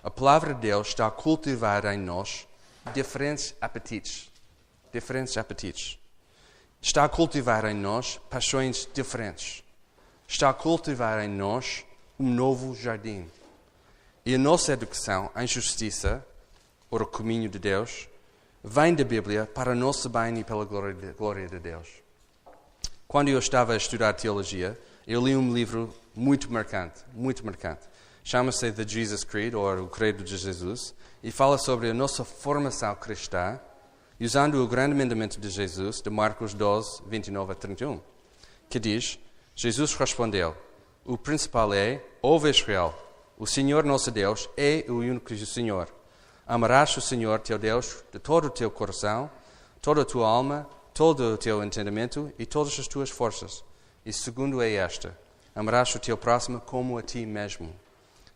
A 0.01 0.09
palavra 0.09 0.53
de 0.53 0.61
Deus 0.61 0.87
está 0.87 1.05
a 1.05 1.11
cultivar 1.11 1.85
em 1.85 1.99
nós 1.99 2.47
diferentes 2.93 3.53
apetites. 3.61 4.31
Diferentes 4.91 5.37
apetites. 5.37 5.99
Está 6.81 7.03
a 7.03 7.09
cultivar 7.09 7.65
em 7.65 7.75
nós 7.75 8.19
paixões 8.29 8.87
diferentes 8.93 9.65
está 10.27 10.49
a 10.49 10.53
cultivar 10.53 11.23
em 11.23 11.29
nós 11.29 11.85
um 12.19 12.29
novo 12.29 12.75
jardim. 12.75 13.29
E 14.25 14.33
a 14.33 14.37
nossa 14.37 14.73
educação 14.73 15.29
em 15.35 15.45
justiça, 15.45 16.25
ou 16.89 16.99
o 16.99 17.05
caminho 17.05 17.47
de 17.47 17.59
Deus, 17.59 18.09
vem 18.63 18.95
da 18.95 19.03
Bíblia 19.03 19.45
para 19.45 19.71
o 19.71 19.75
nosso 19.75 20.09
bem 20.09 20.39
e 20.39 20.43
pela 20.43 20.65
glória 20.65 21.47
de 21.47 21.59
Deus. 21.59 21.87
Quando 23.07 23.29
eu 23.29 23.37
estava 23.37 23.73
a 23.73 23.77
estudar 23.77 24.13
teologia, 24.13 24.79
eu 25.07 25.21
li 25.21 25.35
um 25.35 25.53
livro 25.53 25.93
muito 26.15 26.51
marcante, 26.51 27.01
muito 27.13 27.45
marcante. 27.45 27.87
Chama-se 28.23 28.71
The 28.71 28.87
Jesus 28.87 29.23
Creed, 29.23 29.53
ou 29.53 29.83
o 29.83 29.87
Credo 29.87 30.23
de 30.23 30.37
Jesus, 30.37 30.95
e 31.21 31.31
fala 31.31 31.57
sobre 31.57 31.89
a 31.89 31.93
nossa 31.93 32.23
formação 32.23 32.95
cristã, 32.95 33.59
usando 34.19 34.63
o 34.63 34.67
grande 34.67 34.95
mandamento 34.95 35.39
de 35.39 35.49
Jesus, 35.49 36.01
de 36.01 36.09
Marcos 36.09 36.53
12, 36.53 37.03
29 37.07 37.51
a 37.51 37.55
31, 37.55 38.01
que 38.69 38.79
diz: 38.79 39.19
Jesus 39.55 39.93
respondeu: 39.93 40.55
O 41.03 41.17
principal 41.17 41.73
é, 41.73 42.03
ouve 42.21 42.49
Israel, 42.49 42.93
o 43.37 43.45
Senhor 43.45 43.83
nosso 43.83 44.09
Deus 44.09 44.49
é 44.55 44.85
o 44.87 44.95
único 44.95 45.35
Senhor. 45.45 45.87
Amarás 46.47 46.95
o 46.95 47.01
Senhor 47.01 47.39
teu 47.39 47.57
Deus 47.57 48.03
de 48.11 48.19
todo 48.19 48.45
o 48.45 48.49
teu 48.49 48.71
coração, 48.71 49.29
toda 49.81 50.03
a 50.03 50.05
tua 50.05 50.27
alma, 50.27 50.69
todo 50.93 51.33
o 51.33 51.37
teu 51.37 51.63
entendimento 51.63 52.31
e 52.39 52.45
todas 52.45 52.79
as 52.79 52.87
tuas 52.87 53.09
forças. 53.09 53.63
E 54.05 54.13
segundo 54.13 54.61
é 54.61 54.73
esta: 54.73 55.17
amarás 55.55 55.95
o 55.95 55.99
teu 55.99 56.17
próximo 56.17 56.59
como 56.59 56.97
a 56.97 57.01
ti 57.01 57.25
mesmo. 57.25 57.73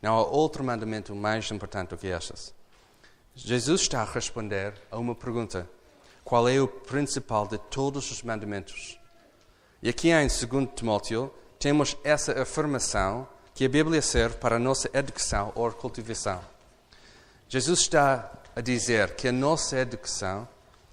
Não 0.01 0.15
há 0.15 0.23
outro 0.25 0.63
mandamento 0.63 1.13
mais 1.13 1.51
importante 1.51 1.89
do 1.89 1.97
que 1.97 2.07
estas. 2.07 2.53
Jesus 3.35 3.81
está 3.81 4.01
a 4.01 4.05
responder 4.05 4.73
a 4.89 4.97
uma 4.97 5.13
pergunta: 5.13 5.69
qual 6.23 6.47
é 6.47 6.59
o 6.59 6.67
principal 6.67 7.45
de 7.47 7.57
todos 7.57 8.09
os 8.09 8.23
mandamentos? 8.23 8.97
E 9.83 9.89
aqui 9.89 10.09
em 10.09 10.27
2 10.27 10.69
Timóteo 10.75 11.33
temos 11.59 11.97
essa 12.03 12.41
afirmação 12.41 13.27
que 13.53 13.65
a 13.65 13.69
Bíblia 13.69 14.01
serve 14.01 14.37
para 14.37 14.55
a 14.55 14.59
nossa 14.59 14.89
educação 14.93 15.51
ou 15.55 15.69
cultivação. 15.71 16.39
Jesus 17.49 17.81
está 17.81 18.31
a 18.55 18.61
dizer 18.61 19.15
que 19.15 19.27
a 19.27 19.31
nossa 19.31 19.77
educação 19.77 20.47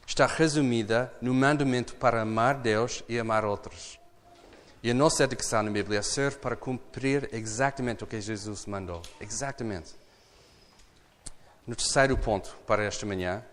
está 0.07 0.27
resumida 0.27 1.13
no 1.21 1.35
mandamento 1.35 1.95
para 1.97 2.23
amar 2.23 2.57
Deus 2.57 3.05
e 3.09 3.19
amar 3.19 3.45
outros. 3.45 3.99
E 4.87 4.91
a 4.93 4.95
nossa 4.95 5.25
educação 5.25 5.65
na 5.65 5.71
Bíblia 5.73 6.01
serve 6.01 6.39
para 6.39 6.55
cumprir 6.55 7.29
exatamente 7.33 8.05
o 8.05 8.07
que 8.07 8.21
Jesus 8.21 8.67
mandou. 8.67 9.03
Exatamente. 9.21 9.93
No 11.67 11.75
terceiro 11.75 12.17
ponto 12.17 12.57
para 12.65 12.85
esta 12.85 13.05
manhã, 13.05 13.45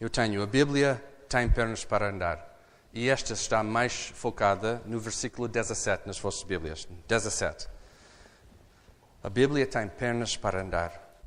eu 0.00 0.08
tenho 0.08 0.44
a 0.44 0.46
Bíblia 0.46 1.04
tem 1.28 1.50
pernas 1.50 1.84
para 1.84 2.08
andar. 2.08 2.56
E 2.92 3.08
esta 3.08 3.32
está 3.32 3.64
mais 3.64 4.12
focada 4.14 4.80
no 4.86 5.00
versículo 5.00 5.48
17 5.48 6.06
nas 6.06 6.20
vossas 6.20 6.44
Bíblias. 6.44 6.86
17. 7.08 7.66
A 9.24 9.28
Bíblia 9.28 9.66
tem 9.66 9.88
pernas 9.88 10.36
para 10.36 10.62
andar. 10.62 11.18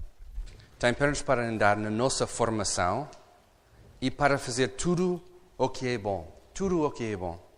Tem 0.80 0.94
pernas 0.94 1.22
para 1.22 1.46
andar 1.46 1.76
na 1.76 1.90
nossa 1.90 2.26
formação 2.26 3.10
e 4.00 4.10
para 4.10 4.38
fazer 4.38 4.70
tudo 4.70 5.22
o 5.58 5.68
que 5.68 5.86
é 5.86 5.98
bom. 5.98 6.34
Tudo 6.54 6.86
o 6.86 6.90
que 6.90 7.12
é 7.12 7.18
bom. 7.18 7.49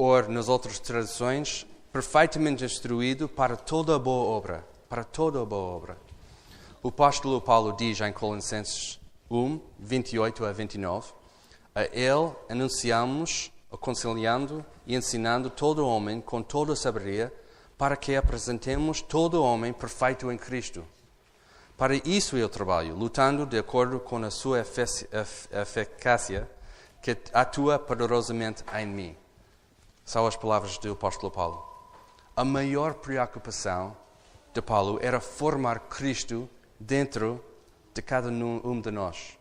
Ou, 0.00 0.28
nas 0.28 0.48
outras 0.48 0.78
traduções, 0.78 1.66
perfeitamente 1.92 2.64
instruído 2.64 3.28
para 3.28 3.56
toda 3.56 3.98
boa 3.98 4.28
obra. 4.28 4.64
Para 4.88 5.02
toda 5.02 5.44
boa 5.44 5.74
obra. 5.74 5.98
O 6.80 6.90
apóstolo 6.90 7.40
Paulo 7.40 7.72
diz 7.76 8.00
em 8.00 8.12
Colossenses 8.12 9.00
1, 9.28 9.60
28 9.76 10.44
a 10.44 10.52
29, 10.52 11.12
a 11.74 11.82
Ele 11.86 12.30
anunciamos, 12.48 13.50
aconselhando 13.72 14.64
e 14.86 14.94
ensinando 14.94 15.50
todo 15.50 15.84
homem 15.84 16.20
com 16.20 16.42
toda 16.42 16.76
sabedoria, 16.76 17.34
para 17.76 17.96
que 17.96 18.14
apresentemos 18.14 19.02
todo 19.02 19.42
homem 19.42 19.72
perfeito 19.72 20.30
em 20.30 20.38
Cristo. 20.38 20.84
Para 21.76 21.96
isso 21.96 22.36
eu 22.36 22.48
trabalho, 22.48 22.94
lutando 22.94 23.44
de 23.44 23.58
acordo 23.58 23.98
com 23.98 24.22
a 24.22 24.30
sua 24.30 24.60
eficácia, 24.60 26.48
que 27.02 27.16
atua 27.32 27.80
poderosamente 27.80 28.62
em 28.72 28.86
mim. 28.86 29.16
São 30.08 30.26
as 30.26 30.34
palavras 30.34 30.78
do 30.78 30.90
apóstolo 30.90 31.30
Paulo. 31.30 31.62
A 32.34 32.42
maior 32.42 32.94
preocupação 32.94 33.94
de 34.54 34.62
Paulo 34.62 34.98
era 35.02 35.20
formar 35.20 35.80
Cristo 35.80 36.48
dentro 36.80 37.44
de 37.92 38.00
cada 38.00 38.30
um 38.30 38.80
de 38.80 38.90
nós. 38.90 39.36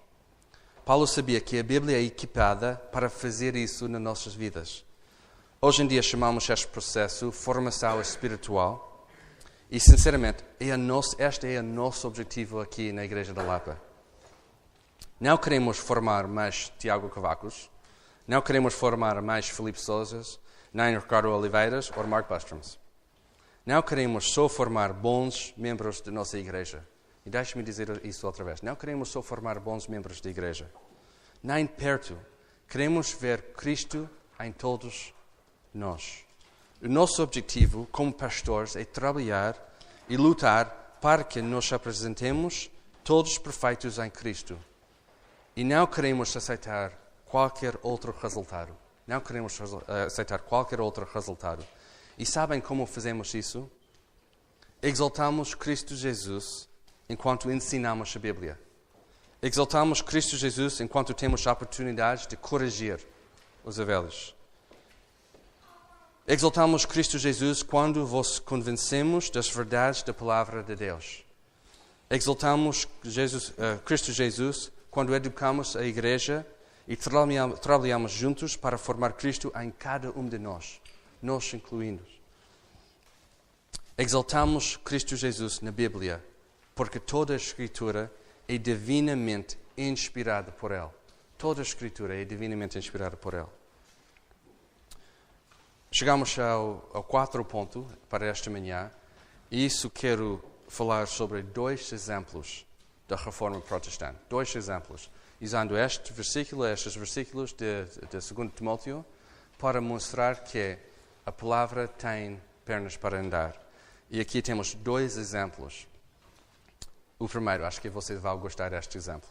Paulo 0.83 1.07
sabia 1.07 1.39
que 1.39 1.57
a 1.57 1.63
Bíblia 1.63 1.95
é 1.95 2.01
equipada 2.01 2.75
para 2.91 3.09
fazer 3.09 3.55
isso 3.55 3.87
nas 3.87 4.01
nossas 4.01 4.33
vidas. 4.35 4.83
Hoje 5.61 5.83
em 5.83 5.87
dia 5.87 6.01
chamamos 6.01 6.49
este 6.49 6.67
processo 6.67 7.31
formação 7.31 8.01
espiritual 8.01 9.07
e, 9.71 9.79
sinceramente, 9.79 10.43
é 10.59 10.75
nosso, 10.75 11.15
este 11.17 11.47
é 11.47 11.61
o 11.61 11.63
nosso 11.63 12.05
objetivo 12.05 12.59
aqui 12.59 12.91
na 12.91 13.05
Igreja 13.05 13.33
da 13.33 13.41
Lapa. 13.41 13.81
Não 15.17 15.37
queremos 15.37 15.77
formar 15.77 16.27
mais 16.27 16.69
Tiago 16.77 17.07
Cavacos, 17.07 17.69
não 18.27 18.41
queremos 18.41 18.73
formar 18.73 19.21
mais 19.21 19.47
Felipe 19.47 19.79
Souzas, 19.79 20.37
nem 20.77 20.95
Ricardo 20.95 21.31
Oliveiras 21.31 21.91
ou 21.97 22.05
Mark 22.05 22.29
Bustroms. 22.29 22.79
Não 23.65 23.81
queremos 23.81 24.31
só 24.31 24.47
formar 24.47 24.93
bons 24.93 25.51
membros 25.57 26.01
da 26.01 26.11
nossa 26.11 26.37
igreja. 26.37 26.87
E 27.25 27.31
deixe-me 27.31 27.63
dizer 27.63 28.05
isso 28.05 28.27
outra 28.27 28.43
vez. 28.43 28.61
Não 28.61 28.75
queremos 28.75 29.09
só 29.09 29.23
formar 29.23 29.59
bons 29.59 29.87
membros 29.87 30.21
da 30.21 30.29
igreja. 30.29 30.71
Nem 31.41 31.65
perto. 31.65 32.15
Queremos 32.69 33.11
ver 33.11 33.53
Cristo 33.53 34.07
em 34.39 34.51
todos 34.51 35.15
nós. 35.73 36.23
O 36.79 36.87
nosso 36.87 37.23
objetivo 37.23 37.87
como 37.91 38.13
pastores 38.13 38.75
é 38.75 38.85
trabalhar 38.85 39.57
e 40.07 40.15
lutar 40.15 40.99
para 41.01 41.23
que 41.23 41.41
nos 41.41 41.73
apresentemos 41.73 42.69
todos 43.03 43.39
perfeitos 43.39 43.97
em 43.97 44.11
Cristo. 44.11 44.55
E 45.55 45.63
não 45.63 45.87
queremos 45.87 46.37
aceitar 46.37 46.91
qualquer 47.25 47.79
outro 47.81 48.15
resultado. 48.21 48.77
Não 49.07 49.21
queremos 49.21 49.57
aceitar 50.05 50.39
qualquer 50.39 50.81
outro 50.81 51.07
resultado. 51.13 51.65
E 52.17 52.25
sabem 52.25 52.59
como 52.59 52.85
fazemos 52.85 53.33
isso? 53.33 53.71
Exaltamos 54.81 55.55
Cristo 55.55 55.95
Jesus 55.95 56.67
enquanto 57.07 57.49
ensinamos 57.49 58.13
a 58.15 58.19
Bíblia. 58.19 58.59
Exaltamos 59.41 60.01
Cristo 60.01 60.35
Jesus 60.35 60.81
enquanto 60.81 61.13
temos 61.13 61.47
a 61.47 61.53
oportunidade 61.53 62.27
de 62.27 62.35
corrigir 62.35 62.99
os 63.63 63.77
velhos. 63.77 64.35
Exaltamos 66.27 66.85
Cristo 66.85 67.17
Jesus 67.17 67.63
quando 67.63 68.05
vos 68.05 68.39
convencemos 68.39 69.29
das 69.29 69.47
verdades 69.49 70.03
da 70.03 70.13
palavra 70.13 70.61
de 70.61 70.75
Deus. 70.75 71.23
Exaltamos 72.09 72.87
Jesus, 73.03 73.49
uh, 73.49 73.79
Cristo 73.85 74.11
Jesus 74.11 74.69
quando 74.91 75.15
educamos 75.15 75.77
a 75.77 75.83
igreja 75.83 76.45
e 76.87 76.95
trabalhamos 76.95 78.11
juntos 78.11 78.55
para 78.55 78.77
formar 78.77 79.13
Cristo 79.13 79.51
em 79.61 79.69
cada 79.69 80.09
um 80.11 80.27
de 80.27 80.39
nós, 80.39 80.81
nós 81.21 81.53
incluindo. 81.53 82.03
Exaltamos 83.97 84.77
Cristo 84.77 85.15
Jesus 85.15 85.59
na 85.59 85.71
Bíblia, 85.71 86.23
porque 86.73 86.99
toda 86.99 87.33
a 87.33 87.35
Escritura 87.35 88.11
é 88.47 88.57
divinamente 88.57 89.57
inspirada 89.77 90.51
por 90.51 90.71
Ele. 90.71 90.89
Toda 91.37 91.61
a 91.61 91.63
Escritura 91.63 92.15
é 92.15 92.23
divinamente 92.23 92.77
inspirada 92.77 93.17
por 93.17 93.33
Ele. 93.33 93.47
Chegamos 95.91 96.37
ao, 96.37 96.89
ao 96.93 97.03
quarto 97.03 97.43
ponto 97.43 97.87
para 98.07 98.27
esta 98.27 98.49
manhã, 98.49 98.91
e 99.49 99.65
isso 99.65 99.89
quero 99.89 100.43
falar 100.67 101.07
sobre 101.07 101.41
dois 101.41 101.91
exemplos 101.91 102.65
da 103.07 103.15
reforma 103.15 103.59
protestante. 103.61 104.19
Dois 104.29 104.55
exemplos. 104.55 105.09
Usando 105.41 105.77
este 105.77 106.11
versículo, 106.13 106.65
estes 106.65 106.95
versículos 106.95 107.53
de, 107.53 107.85
de 107.85 108.33
2 108.33 108.51
Timóteo, 108.55 109.05
para 109.57 109.79
mostrar 109.79 110.43
que 110.43 110.77
a 111.25 111.31
palavra 111.31 111.87
tem 111.87 112.41
pernas 112.65 112.97
para 112.97 113.19
andar. 113.19 113.55
E 114.09 114.19
aqui 114.19 114.41
temos 114.41 114.73
dois 114.73 115.17
exemplos. 115.17 115.87
O 117.19 117.27
primeiro, 117.27 117.65
acho 117.65 117.81
que 117.81 117.89
vocês 117.89 118.19
vão 118.19 118.37
gostar 118.39 118.69
deste 118.69 118.97
exemplo. 118.97 119.29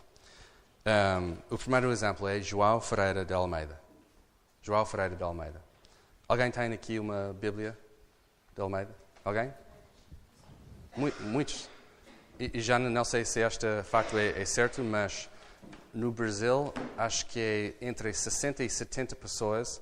Um, 0.87 1.37
o 1.55 1.59
primeiro 1.59 1.91
exemplo 1.91 2.29
é 2.29 2.41
João 2.41 2.81
Ferreira 2.81 3.25
de 3.25 3.33
Almeida. 3.35 3.81
João 4.63 4.85
Ferreira 4.87 5.17
de 5.17 5.23
Almeida. 5.23 5.61
Alguém 6.29 6.51
tem 6.51 6.73
aqui 6.73 6.99
uma 6.99 7.33
Bíblia 7.33 7.77
de 8.55 8.61
Almeida? 8.61 8.95
Alguém? 9.25 9.53
Muitos. 11.21 11.69
E, 12.39 12.61
já 12.61 12.79
não 12.79 13.05
sei 13.05 13.25
se 13.25 13.41
este 13.41 13.83
facto 13.83 14.17
é, 14.19 14.41
é, 14.41 14.45
certo, 14.45 14.83
mas 14.83 15.29
no 15.97 16.13
Brasil 16.13 16.73
acho 16.99 17.25
que 17.27 17.75
é 17.81 17.87
entre 17.87 18.13
60 18.13 18.63
e 18.63 18.69
70 18.69 19.17
pessoas 19.17 19.81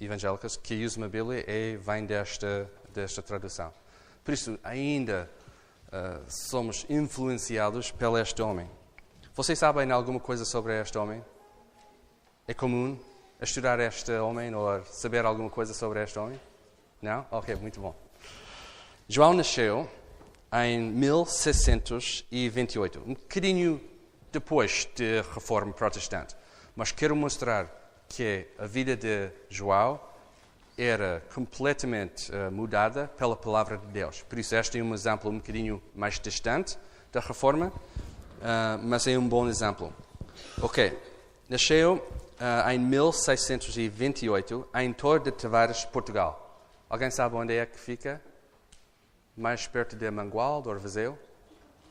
evangélicas 0.00 0.56
que 0.56 0.84
usam 0.84 1.02
a 1.02 1.08
Bíblia 1.08 1.44
e 1.50 1.76
vêm 1.76 2.06
desta, 2.06 2.70
desta 2.94 3.20
tradução. 3.20 3.74
Por 4.22 4.32
isso, 4.32 4.56
ainda 4.62 5.28
uh, 5.88 6.22
somos 6.28 6.86
influenciados 6.88 7.90
pelo 7.90 8.16
este 8.16 8.40
homem. 8.40 8.70
Vocês 9.34 9.58
sabem 9.58 9.90
alguma 9.90 10.20
coisa 10.20 10.44
sobre 10.44 10.80
este 10.80 10.96
homem? 10.96 11.24
É 12.46 12.54
comum 12.54 12.96
estudar 13.42 13.80
este 13.80 14.12
homem 14.12 14.54
ou 14.54 14.84
saber 14.84 15.24
alguma 15.24 15.50
coisa 15.50 15.74
sobre 15.74 16.04
este 16.04 16.20
homem? 16.20 16.40
Não? 17.02 17.26
Ok, 17.32 17.56
muito 17.56 17.80
bom. 17.80 17.96
João 19.08 19.34
nasceu 19.34 19.90
em 20.52 20.80
1628, 20.80 23.02
um 23.04 23.14
bocadinho 23.14 23.97
depois 24.38 24.88
da 24.96 25.22
Reforma 25.34 25.72
Protestante. 25.72 26.36
Mas 26.76 26.92
quero 26.92 27.16
mostrar 27.16 27.68
que 28.08 28.46
a 28.56 28.66
vida 28.66 28.96
de 28.96 29.30
João 29.50 30.00
era 30.76 31.22
completamente 31.34 32.30
uh, 32.30 32.50
mudada 32.52 33.08
pela 33.18 33.34
palavra 33.34 33.76
de 33.76 33.86
Deus. 33.88 34.22
Por 34.22 34.38
isso, 34.38 34.54
este 34.54 34.78
é 34.78 34.82
um 34.82 34.94
exemplo 34.94 35.30
um 35.30 35.38
bocadinho 35.38 35.82
mais 35.94 36.20
distante 36.20 36.78
da 37.12 37.20
Reforma, 37.20 37.66
uh, 37.66 38.78
mas 38.82 39.06
é 39.08 39.18
um 39.18 39.28
bom 39.28 39.48
exemplo. 39.48 39.92
Ok, 40.62 40.96
nasceu 41.48 41.94
uh, 41.94 42.70
em 42.70 42.78
1628 42.78 44.68
em 44.76 44.92
Torre 44.92 45.18
de 45.24 45.32
Tavares, 45.32 45.84
Portugal. 45.84 46.62
Alguém 46.88 47.10
sabe 47.10 47.34
onde 47.34 47.54
é 47.54 47.66
que 47.66 47.78
fica? 47.78 48.22
mais 49.38 49.66
perto 49.68 49.94
de 49.94 50.10
Mangualde, 50.10 50.68
Orvezeu. 50.68 51.16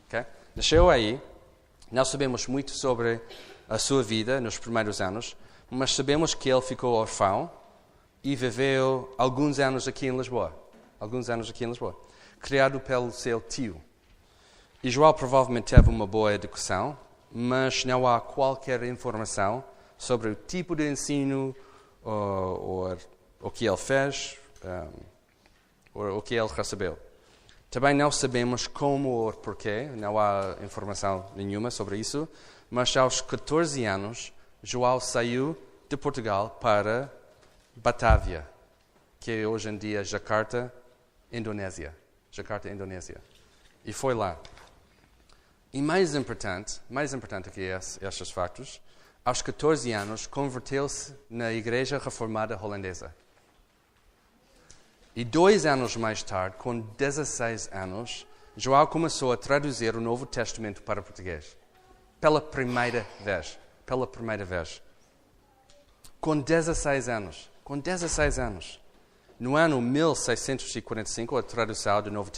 Okay? 0.08 0.26
Nasceu 0.56 0.90
aí. 0.90 1.20
Não 1.92 2.04
sabemos 2.04 2.48
muito 2.48 2.72
sobre 2.72 3.22
a 3.70 3.78
sua 3.78 4.04
vida 4.04 4.42
nos 4.42 4.58
primeiros 4.58 5.00
anos, 5.00 5.38
mas 5.70 5.96
sabemos 5.96 6.34
que 6.34 6.50
ele 6.50 6.62
ficou 6.62 6.94
órfão 6.94 7.50
e 8.22 8.36
viveu 8.36 9.14
alguns 9.18 9.58
anos 9.58 9.88
aqui 9.88 10.08
em 10.08 10.18
Lisboa. 10.18 10.54
Alguns 11.00 11.30
anos 11.30 11.50
aqui 11.50 11.64
em 11.64 11.70
Lisboa. 11.70 11.98
Criado 12.42 12.80
pelo 12.80 13.12
seu 13.12 13.40
tio. 13.40 13.82
E 14.84 14.90
João 14.90 15.14
provavelmente 15.14 15.74
teve 15.74 15.90
uma 15.90 16.06
boa 16.06 16.34
educação, 16.34 16.98
mas 17.32 17.86
não 17.86 18.06
há 18.06 18.20
qualquer 18.20 18.84
informação 18.84 19.64
sobre 19.98 20.30
o 20.30 20.36
tipo 20.36 20.76
de 20.76 20.92
ensino 20.92 21.56
ou, 22.04 22.14
ou 22.14 22.98
o 23.42 23.50
que 23.50 23.66
ele 23.66 23.78
fez 23.78 24.38
um, 24.64 24.92
ou 25.94 26.18
o 26.18 26.22
que 26.22 26.36
ele 26.36 26.50
recebeu. 26.50 26.98
Também 27.70 27.94
não 27.94 28.12
sabemos 28.12 28.66
como 28.66 29.10
ou 29.10 29.34
porquê, 29.34 29.90
não 29.96 30.18
há 30.18 30.56
informação 30.64 31.30
nenhuma 31.36 31.70
sobre 31.70 31.98
isso, 31.98 32.28
mas 32.70 32.96
aos 32.96 33.20
14 33.22 33.84
anos, 33.86 34.34
João 34.64 35.00
saiu 35.00 35.58
de 35.90 35.98
Portugal 35.98 36.58
para 36.62 37.14
Batavia, 37.76 38.48
que 39.20 39.32
é 39.32 39.48
hoje 39.48 39.70
em 39.70 39.78
dia 39.78 40.04
Jakarta, 40.04 40.74
Indonésia. 41.32 41.96
Jakarta, 42.32 42.70
Indonésia. 42.70 43.22
E 43.84 43.92
foi 43.92 44.14
lá. 44.14 44.38
E 45.74 45.82
mais 45.82 46.16
importante, 46.16 46.80
mais 46.90 47.14
importante 47.14 47.50
que 47.50 47.62
estes 48.02 48.32
factos, 48.32 48.82
aos 49.24 49.42
14 49.42 49.92
anos 49.92 50.26
converteu-se 50.26 51.14
na 51.30 51.52
Igreja 51.52 51.98
Reformada 51.98 52.58
Holandesa. 52.62 53.14
E 55.18 55.26
dois 55.26 55.66
anos 55.66 55.96
mais 55.96 56.22
tarde, 56.22 56.58
com 56.58 56.80
16 56.80 57.72
anos, 57.74 58.28
João 58.56 58.86
começou 58.86 59.32
a 59.32 59.38
traduzir 59.38 59.96
o 59.96 60.00
Novo 60.00 60.28
Testamento 60.28 60.84
para 60.84 61.02
português. 61.02 61.58
Pela 62.22 62.40
primeira 62.40 63.04
vez. 63.22 63.58
Pela 63.84 64.06
primeira 64.06 64.46
vez. 64.46 64.80
Com 66.22 66.40
16 66.40 67.10
anos. 67.10 67.50
Com 67.64 67.80
16 67.80 68.38
anos. 68.38 68.80
No 69.40 69.56
ano 69.56 69.82
1645, 69.82 71.36
a 71.36 71.42
tradução 71.42 72.00
do 72.04 72.12
Novo 72.12 72.30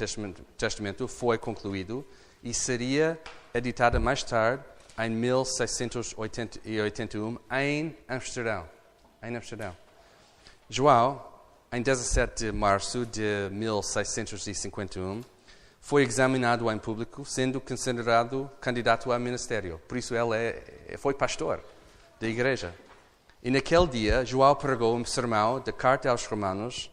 Testamento, 0.58 1.06
foi 1.06 1.38
concluída 1.38 2.02
e 2.42 2.54
seria 2.54 3.20
editada 3.54 4.00
mais 4.00 4.24
tarde, 4.24 4.64
em 4.98 5.10
1681, 5.10 7.38
em 7.52 7.98
Amsterdão. 8.08 8.70
Em 9.22 9.36
Amsterdão. 9.36 9.76
João 10.70 11.29
em 11.72 11.84
17 11.84 12.46
de 12.46 12.52
março 12.52 13.06
de 13.06 13.48
1651, 13.52 15.22
foi 15.80 16.04
examinado 16.04 16.72
em 16.72 16.80
público, 16.80 17.24
sendo 17.24 17.62
considerado 17.62 18.50
candidato 18.60 19.12
a 19.12 19.20
ministério. 19.20 19.80
Por 19.88 19.98
isso, 19.98 20.16
ele 20.16 20.36
é, 20.36 20.96
foi 20.98 21.14
pastor 21.14 21.64
da 22.20 22.28
igreja. 22.28 22.74
E 23.44 23.52
naquele 23.52 23.86
dia, 23.88 24.26
João 24.26 24.56
pregou 24.56 24.96
um 24.96 25.06
sermão 25.06 25.60
da 25.60 25.72
Carta 25.72 26.10
aos 26.10 26.26
Romanos, 26.26 26.92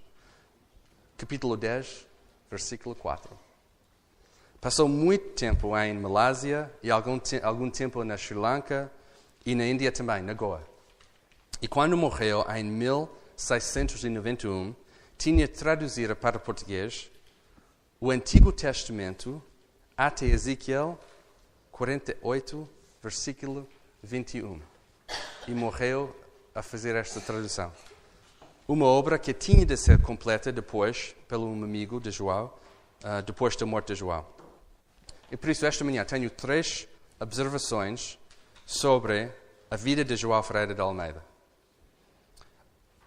capítulo 1.16 1.56
10, 1.56 2.06
versículo 2.50 2.94
4. 2.94 3.36
Passou 4.60 4.86
muito 4.88 5.30
tempo 5.34 5.76
em 5.78 5.94
Malásia 5.94 6.70
e 6.82 6.90
algum, 6.90 7.18
te 7.18 7.40
algum 7.42 7.70
tempo 7.70 8.04
na 8.04 8.16
Sri 8.16 8.34
Lanka 8.34 8.92
e 9.44 9.54
na 9.54 9.66
Índia 9.66 9.90
também, 9.90 10.22
na 10.22 10.34
Goa. 10.34 10.62
E 11.62 11.68
quando 11.68 11.96
morreu 11.96 12.44
em 12.54 12.64
1651, 12.64 13.25
691, 13.36 14.74
tinha 15.18 15.46
traduzido 15.46 16.16
para 16.16 16.38
português 16.38 17.10
o 18.00 18.10
Antigo 18.10 18.50
Testamento 18.50 19.42
até 19.96 20.26
Ezequiel 20.26 20.98
48, 21.70 22.68
versículo 23.02 23.68
21. 24.02 24.60
E 25.46 25.52
morreu 25.52 26.14
a 26.54 26.62
fazer 26.62 26.96
esta 26.96 27.20
tradução. 27.20 27.70
Uma 28.66 28.86
obra 28.86 29.18
que 29.18 29.32
tinha 29.32 29.64
de 29.64 29.76
ser 29.76 30.00
completa 30.00 30.50
depois, 30.50 31.14
pelo 31.28 31.46
um 31.46 31.62
amigo 31.62 32.00
de 32.00 32.10
João, 32.10 32.52
uh, 33.04 33.22
depois 33.22 33.54
da 33.56 33.64
morte 33.66 33.88
de 33.88 33.96
João. 33.96 34.26
E 35.30 35.36
por 35.36 35.50
isso, 35.50 35.66
esta 35.66 35.84
manhã, 35.84 36.04
tenho 36.04 36.30
três 36.30 36.88
observações 37.20 38.18
sobre 38.64 39.30
a 39.70 39.76
vida 39.76 40.04
de 40.04 40.16
João 40.16 40.42
Ferreira 40.42 40.74
de 40.74 40.80
Almeida. 40.80 41.22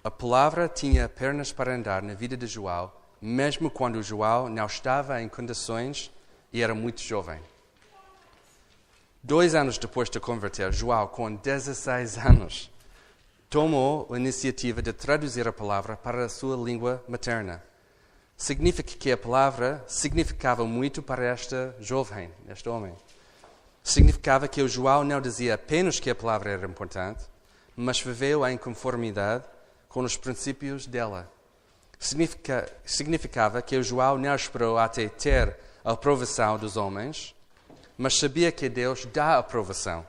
A 0.02 0.10
palavra 0.10 0.70
tinha 0.70 1.10
pernas 1.10 1.52
para 1.52 1.76
andar 1.76 2.02
na 2.02 2.14
vida 2.14 2.38
de 2.38 2.48
João, 2.48 2.90
mesmo 3.22 3.70
quando 3.70 4.02
João 4.02 4.48
não 4.48 4.66
estava 4.66 5.22
em 5.22 5.28
condições 5.28 6.10
e 6.54 6.62
era 6.62 6.74
muito 6.74 7.02
jovem. 7.02 7.42
Dois 9.22 9.54
anos 9.54 9.78
depois 9.78 10.10
de 10.10 10.18
converter, 10.18 10.72
João, 10.72 11.06
com 11.06 11.36
16 11.36 12.18
anos, 12.18 12.72
tomou 13.50 14.08
a 14.10 14.18
iniciativa 14.18 14.82
de 14.82 14.94
traduzir 14.94 15.46
a 15.50 15.52
palavra 15.52 15.98
para 15.98 16.24
a 16.24 16.30
sua 16.30 16.56
língua 16.56 17.04
materna. 17.06 17.62
Significa 18.38 18.96
que 18.96 19.12
a 19.12 19.18
palavra 19.18 19.84
significava 19.86 20.64
muito 20.64 21.04
para 21.04 21.26
esta 21.26 21.76
jovem, 21.78 22.32
este 22.48 22.70
homem. 22.70 22.94
Significava 23.84 24.48
que 24.48 24.62
o 24.62 24.70
João 24.70 25.04
não 25.04 25.20
dizia 25.20 25.56
apenas 25.56 26.00
que 26.00 26.10
a 26.10 26.16
palavra 26.16 26.52
era 26.52 26.66
importante, 26.66 27.26
mas 27.76 28.00
viveu 28.00 28.48
em 28.48 28.58
conformidade 28.58 29.44
com 29.90 30.02
os 30.02 30.16
princípios 30.16 30.86
dela. 30.86 31.30
Significa, 32.00 32.72
significava 32.86 33.62
que 33.62 33.82
João 33.84 34.18
não 34.18 34.34
esperou 34.34 34.78
até 34.78 35.10
ter 35.10 35.58
a 35.84 35.92
aprovação 35.92 36.58
dos 36.58 36.78
homens, 36.78 37.36
mas 37.98 38.18
sabia 38.18 38.52
que 38.52 38.70
Deus 38.70 39.06
dá 39.06 39.38
aprovação, 39.38 40.08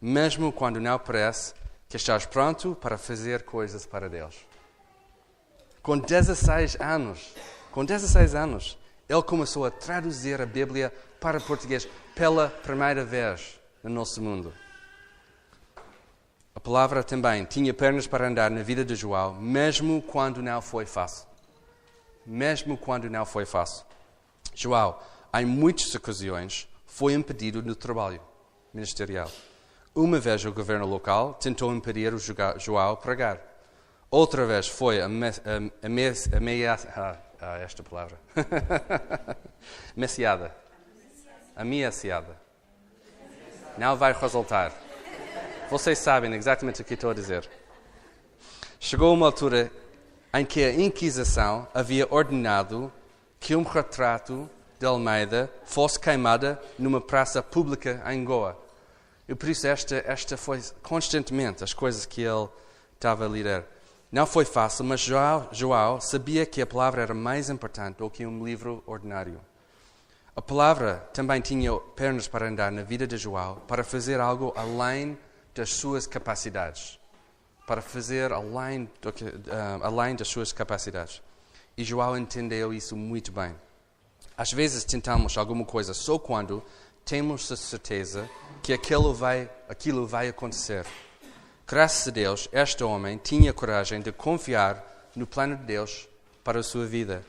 mesmo 0.00 0.50
quando 0.50 0.80
não 0.80 0.98
parece 0.98 1.54
que 1.88 1.96
estás 1.96 2.26
pronto 2.26 2.74
para 2.80 2.98
fazer 2.98 3.44
coisas 3.44 3.86
para 3.86 4.08
Deus. 4.08 4.34
Com 5.80 5.96
16 5.96 6.76
anos, 6.80 7.34
com 7.70 7.84
16 7.84 8.34
anos, 8.34 8.78
ele 9.08 9.22
começou 9.22 9.64
a 9.64 9.70
traduzir 9.70 10.40
a 10.40 10.46
Bíblia 10.46 10.92
para 11.20 11.40
português 11.40 11.88
pela 12.14 12.48
primeira 12.48 13.04
vez 13.04 13.58
no 13.82 13.90
nosso 13.90 14.20
mundo. 14.20 14.52
A 16.58 16.60
palavra 16.60 17.04
também 17.04 17.44
tinha 17.44 17.72
pernas 17.72 18.08
para 18.08 18.26
andar 18.26 18.50
na 18.50 18.64
vida 18.64 18.84
de 18.84 18.96
João, 18.96 19.32
mesmo 19.32 20.02
quando 20.02 20.42
não 20.42 20.60
foi 20.60 20.84
fácil. 20.84 21.24
Mesmo 22.26 22.76
quando 22.76 23.08
não 23.08 23.24
foi 23.24 23.46
fácil. 23.46 23.86
João, 24.56 24.98
em 25.34 25.46
muitas 25.46 25.94
ocasiões, 25.94 26.68
foi 26.84 27.14
impedido 27.14 27.62
no 27.62 27.76
trabalho 27.76 28.20
ministerial. 28.74 29.30
Uma 29.94 30.18
vez 30.18 30.44
o 30.44 30.52
governo 30.52 30.84
local 30.84 31.34
tentou 31.34 31.72
impedir 31.72 32.12
o 32.12 32.18
João 32.18 32.96
pregar. 32.96 33.40
Outra 34.10 34.44
vez 34.44 34.66
foi 34.66 35.00
ameaçada. 35.00 36.90
Ah, 36.96 37.16
ah, 37.40 37.58
esta 37.58 37.84
palavra. 37.84 38.18
Ameaçada. 39.96 40.56
Ameaçada. 41.54 42.36
Não 43.78 43.96
vai 43.96 44.12
resultar. 44.12 44.87
Vocês 45.70 45.98
sabem 45.98 46.32
exatamente 46.32 46.80
o 46.80 46.84
que 46.84 46.94
estou 46.94 47.10
a 47.10 47.14
dizer. 47.14 47.46
Chegou 48.80 49.12
uma 49.12 49.26
altura 49.26 49.70
em 50.32 50.42
que 50.42 50.64
a 50.64 50.72
Inquisição 50.72 51.68
havia 51.74 52.06
ordenado 52.10 52.90
que 53.38 53.54
um 53.54 53.62
retrato 53.62 54.48
de 54.80 54.86
Almeida 54.86 55.52
fosse 55.66 56.00
queimada 56.00 56.58
numa 56.78 57.02
praça 57.02 57.42
pública 57.42 58.02
em 58.06 58.24
Goa. 58.24 58.58
E 59.28 59.34
por 59.34 59.46
isso 59.50 59.66
esta, 59.66 60.02
esta 60.06 60.38
foi 60.38 60.62
constantemente 60.82 61.62
as 61.62 61.74
coisas 61.74 62.06
que 62.06 62.22
ele 62.22 62.48
estava 62.94 63.26
a 63.26 63.28
ler. 63.28 63.66
Não 64.10 64.24
foi 64.24 64.46
fácil, 64.46 64.86
mas 64.86 65.00
João, 65.00 65.48
João 65.52 66.00
sabia 66.00 66.46
que 66.46 66.62
a 66.62 66.66
palavra 66.66 67.02
era 67.02 67.12
mais 67.12 67.50
importante 67.50 67.98
do 67.98 68.08
que 68.08 68.24
um 68.24 68.42
livro 68.42 68.82
ordinário. 68.86 69.38
A 70.34 70.40
palavra 70.40 71.06
também 71.12 71.42
tinha 71.42 71.74
pernas 71.94 72.26
para 72.26 72.48
andar 72.48 72.72
na 72.72 72.82
vida 72.82 73.06
de 73.06 73.18
João, 73.18 73.56
para 73.68 73.84
fazer 73.84 74.18
algo 74.18 74.50
além 74.56 75.18
das 75.58 75.74
suas 75.74 76.06
capacidades. 76.06 76.98
Para 77.66 77.82
fazer 77.82 78.32
além, 78.32 78.88
do 79.02 79.12
que, 79.12 79.24
uh, 79.24 79.82
além 79.82 80.14
das 80.14 80.28
suas 80.28 80.52
capacidades. 80.52 81.20
E 81.76 81.84
João 81.84 82.16
entendeu 82.16 82.72
isso 82.72 82.96
muito 82.96 83.32
bem. 83.32 83.54
Às 84.36 84.52
vezes 84.52 84.84
tentamos 84.84 85.36
alguma 85.36 85.64
coisa 85.64 85.92
só 85.92 86.18
quando 86.18 86.62
temos 87.04 87.50
a 87.50 87.56
certeza 87.56 88.30
que 88.62 88.72
aquilo 88.72 89.12
vai, 89.12 89.50
aquilo 89.68 90.06
vai 90.06 90.28
acontecer. 90.28 90.86
Graças 91.66 92.06
a 92.08 92.10
Deus, 92.12 92.48
este 92.52 92.84
homem 92.84 93.18
tinha 93.18 93.52
coragem 93.52 94.00
de 94.00 94.12
confiar 94.12 95.10
no 95.14 95.26
plano 95.26 95.56
de 95.56 95.64
Deus 95.64 96.08
para 96.44 96.60
a 96.60 96.62
sua 96.62 96.86
vida. 96.86 97.24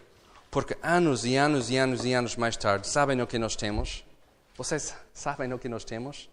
Porque 0.51 0.77
anos 0.83 1.25
e 1.25 1.35
anos 1.35 1.69
e 1.69 1.77
anos 1.77 2.05
e 2.05 2.13
anos 2.13 2.35
mais 2.35 2.55
tarde, 2.55 2.87
sabem 2.87 3.21
o 3.21 3.27
que 3.27 3.39
nós 3.39 3.55
temos? 3.55 4.05
Vocês 4.55 4.95
sabem 5.13 5.51
o 5.51 5.59
que 5.59 5.67
nós 5.67 5.83
temos? 5.83 6.29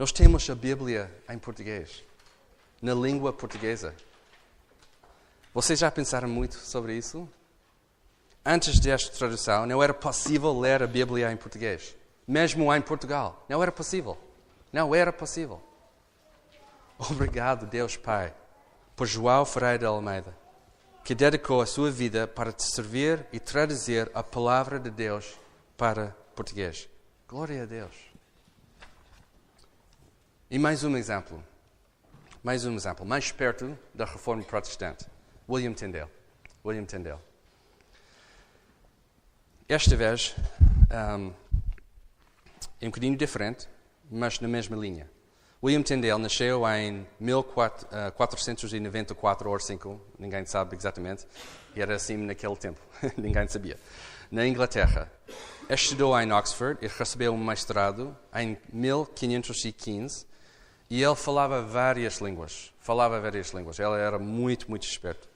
Nós 0.00 0.10
temos 0.12 0.48
a 0.48 0.54
Bíblia 0.54 1.14
em 1.28 1.38
português, 1.38 2.02
na 2.80 2.94
língua 2.94 3.34
portuguesa. 3.34 3.94
Vocês 5.52 5.78
já 5.78 5.90
pensaram 5.90 6.26
muito 6.26 6.54
sobre 6.54 6.96
isso? 6.96 7.28
Antes 8.42 8.80
desta 8.80 9.14
tradução, 9.14 9.66
não 9.66 9.82
era 9.82 9.92
possível 9.92 10.58
ler 10.58 10.82
a 10.82 10.86
Bíblia 10.86 11.30
em 11.30 11.36
português 11.36 11.94
mesmo 12.26 12.74
em 12.74 12.80
Portugal. 12.80 13.44
Não 13.46 13.62
era 13.62 13.70
possível. 13.70 14.16
Não 14.72 14.94
era 14.94 15.12
possível. 15.12 15.60
Obrigado, 17.10 17.66
Deus 17.66 17.94
Pai, 17.96 18.32
por 18.96 19.06
João 19.06 19.44
Ferreira 19.44 19.80
de 19.80 19.84
Almeida, 19.84 20.34
que 21.04 21.14
dedicou 21.14 21.60
a 21.60 21.66
sua 21.66 21.90
vida 21.90 22.26
para 22.26 22.54
te 22.54 22.62
servir 22.62 23.26
e 23.34 23.38
traduzir 23.38 24.10
a 24.14 24.22
palavra 24.22 24.80
de 24.80 24.88
Deus 24.88 25.38
para 25.76 26.16
português. 26.34 26.88
Glória 27.28 27.64
a 27.64 27.66
Deus. 27.66 28.09
E 30.52 30.58
mais 30.58 30.82
um 30.82 30.96
exemplo. 30.96 31.40
Mais 32.42 32.66
um 32.66 32.74
exemplo, 32.74 33.06
mais 33.06 33.30
perto 33.30 33.78
da 33.94 34.04
reforma 34.04 34.42
protestante. 34.42 35.06
William 35.48 35.72
Tyndale. 35.72 36.10
William 36.64 36.84
Tyndale. 36.84 37.20
Esta 39.68 39.94
vez, 39.94 40.34
um, 40.90 41.32
é 42.80 42.84
um 42.84 42.88
bocadinho 42.88 43.16
diferente, 43.16 43.68
mas 44.10 44.40
na 44.40 44.48
mesma 44.48 44.76
linha. 44.76 45.08
William 45.62 45.84
Tyndale 45.84 46.20
nasceu 46.20 46.68
em 46.68 47.06
1494 47.20 49.48
ou 49.48 49.60
5, 49.60 50.00
ninguém 50.18 50.44
sabe 50.46 50.74
exatamente, 50.74 51.28
e 51.76 51.80
era 51.80 51.94
assim 51.94 52.16
naquele 52.16 52.56
tempo, 52.56 52.80
ninguém 53.16 53.46
sabia, 53.46 53.78
na 54.28 54.44
Inglaterra. 54.44 55.12
Estudou 55.68 56.20
em 56.20 56.32
Oxford 56.32 56.84
e 56.84 56.88
recebeu 56.88 57.32
um 57.32 57.38
mestrado 57.38 58.18
em 58.34 58.58
1515 58.72 60.28
e 60.90 61.02
ele 61.02 61.14
falava 61.14 61.62
várias 61.62 62.18
línguas, 62.18 62.74
falava 62.80 63.20
várias 63.20 63.50
línguas, 63.50 63.78
ele 63.78 63.94
era 63.94 64.18
muito, 64.18 64.68
muito 64.68 64.82
esperto. 64.82 65.28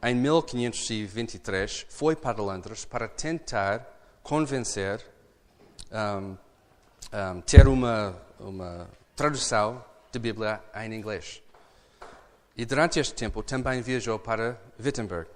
Em 0.00 0.14
1523 0.14 1.86
foi 1.88 2.14
para 2.14 2.40
Londres 2.40 2.84
para 2.84 3.08
tentar 3.08 3.84
convencer 4.22 5.04
um, 5.90 6.36
um, 7.36 7.40
ter 7.40 7.66
uma, 7.66 8.16
uma 8.38 8.88
tradução 9.16 9.84
da 10.12 10.20
Bíblia 10.20 10.62
em 10.74 10.94
inglês. 10.94 11.42
E 12.56 12.64
durante 12.64 13.00
este 13.00 13.14
tempo 13.14 13.42
também 13.42 13.82
viajou 13.82 14.18
para 14.18 14.60
Wittenberg. 14.78 15.28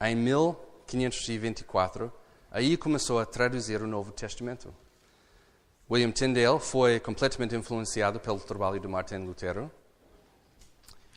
Em 0.00 0.14
1524, 0.16 2.12
aí 2.50 2.76
começou 2.76 3.20
a 3.20 3.24
traduzir 3.24 3.80
o 3.80 3.86
Novo 3.86 4.12
Testamento. 4.12 4.74
William 5.92 6.10
Tyndale 6.10 6.58
foi 6.58 6.98
completamente 6.98 7.54
influenciado 7.54 8.18
pelo 8.18 8.40
trabalho 8.40 8.80
de 8.80 8.88
Martin 8.88 9.26
Lutero. 9.26 9.70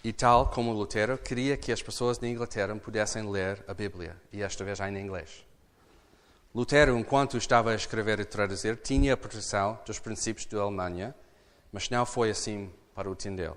E 0.04 0.12
tal 0.12 0.50
como 0.50 0.74
Lutero, 0.74 1.18
queria 1.18 1.56
que 1.56 1.72
as 1.72 1.82
pessoas 1.82 2.20
na 2.20 2.28
Inglaterra 2.28 2.76
pudessem 2.76 3.32
ler 3.32 3.64
a 3.70 3.74
Bíblia, 3.74 4.18
e 4.34 4.44
esta 4.44 4.66
vez 4.66 4.78
em 4.82 4.98
inglês. 4.98 5.46
Lutero, 6.54 6.98
enquanto 6.98 7.38
estava 7.38 7.72
a 7.72 7.76
escrever 7.76 8.20
e 8.20 8.26
traduzir, 8.26 8.76
tinha 8.76 9.14
a 9.14 9.18
proteção 9.18 9.80
dos 9.86 9.98
princípios 9.98 10.46
da 10.46 10.60
Alemanha, 10.60 11.16
mas 11.72 11.90
não 11.90 12.06
foi 12.06 12.30
assim 12.30 12.70
para 12.94 13.10
o 13.10 13.16
Tyndale. 13.16 13.56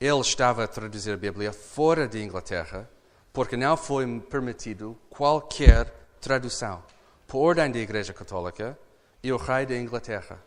Ele 0.00 0.20
estava 0.20 0.64
a 0.64 0.68
traduzir 0.68 1.12
a 1.12 1.18
Bíblia 1.18 1.52
fora 1.52 2.08
de 2.08 2.22
Inglaterra, 2.22 2.88
porque 3.34 3.54
não 3.54 3.76
foi 3.76 4.18
permitido 4.18 4.96
qualquer 5.10 5.92
tradução, 6.22 6.82
por 7.26 7.48
ordem 7.48 7.70
da 7.70 7.80
Igreja 7.80 8.14
Católica 8.14 8.78
e 9.26 9.32
o 9.32 9.36
rei 9.36 9.66
da 9.66 9.76
Inglaterra. 9.76 10.40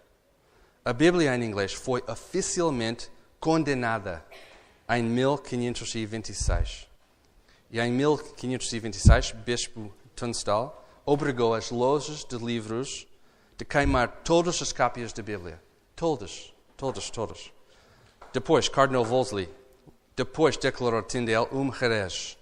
A 0.86 0.94
Bíblia 0.94 1.36
em 1.36 1.44
inglês 1.44 1.74
foi 1.74 2.02
oficialmente 2.08 3.12
condenada 3.38 4.26
em 4.90 5.04
1526. 5.04 6.88
E 7.70 7.78
em 7.78 7.92
1526, 7.92 9.34
Bispo 9.34 9.94
Tunstall 10.16 10.82
obrigou 11.06 11.54
as 11.54 11.70
lojas 11.72 12.24
de 12.24 12.38
livros 12.38 13.06
de 13.58 13.66
queimar 13.66 14.22
todas 14.24 14.62
as 14.62 14.72
cópias 14.72 15.12
da 15.12 15.22
Bíblia. 15.22 15.62
Todas, 15.94 16.54
todas, 16.78 17.10
todas. 17.10 17.52
Depois, 18.32 18.70
Cardinal 18.70 19.04
Wolsey, 19.04 19.50
depois 20.16 20.56
declarou 20.56 21.04
Tyndale 21.04 21.50
um 21.52 21.70
herege. 21.70 22.38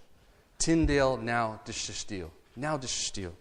Tyndale 0.60 1.18
não 1.18 1.60
desistiu. 1.66 2.32
Não 2.56 2.78
desistiu. 2.78 3.36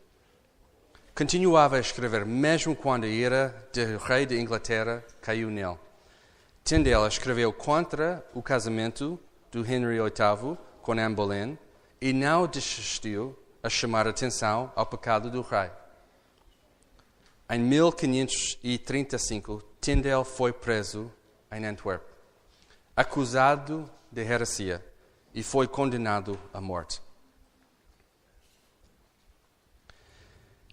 Continuava 1.17 1.77
a 1.77 1.81
escrever, 1.81 2.25
mesmo 2.27 2.77
quando 2.77 3.05
a 3.05 3.09
ira 3.09 3.67
do 3.73 3.97
rei 4.05 4.27
da 4.27 4.35
Inglaterra 4.35 5.03
caiu 5.23 5.49
nele. 5.49 5.79
Tyndale 6.63 7.09
escreveu 7.09 7.55
contra 7.55 8.23
o 8.35 8.43
casamento 8.43 9.19
do 9.51 9.65
Henry 9.65 9.97
VIII 9.97 10.59
com 10.83 10.93
Anne 10.93 11.15
Boleyn 11.15 11.57
e 12.03 12.13
não 12.13 12.47
desistiu 12.47 13.35
a 13.63 13.71
chamar 13.71 14.07
atenção 14.07 14.71
ao 14.77 14.85
pecado 14.85 15.31
do 15.31 15.41
rei. 15.41 15.71
Em 17.49 17.61
1535, 17.61 19.63
Tyndale 19.81 20.23
foi 20.23 20.53
preso 20.53 21.11
em 21.51 21.65
Antwerp, 21.65 22.03
acusado 22.95 23.91
de 24.13 24.21
heresia 24.21 24.85
e 25.33 25.43
foi 25.43 25.67
condenado 25.67 26.39
à 26.53 26.61
morte. 26.61 27.06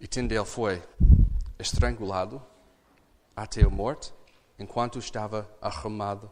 E 0.03 0.07
Tyndale 0.07 0.45
foi 0.45 0.83
estrangulado, 1.57 2.43
até 3.33 3.63
a 3.63 3.69
morte, 3.69 4.13
enquanto 4.59 4.99
estava 4.99 5.49
arrumado 5.61 6.29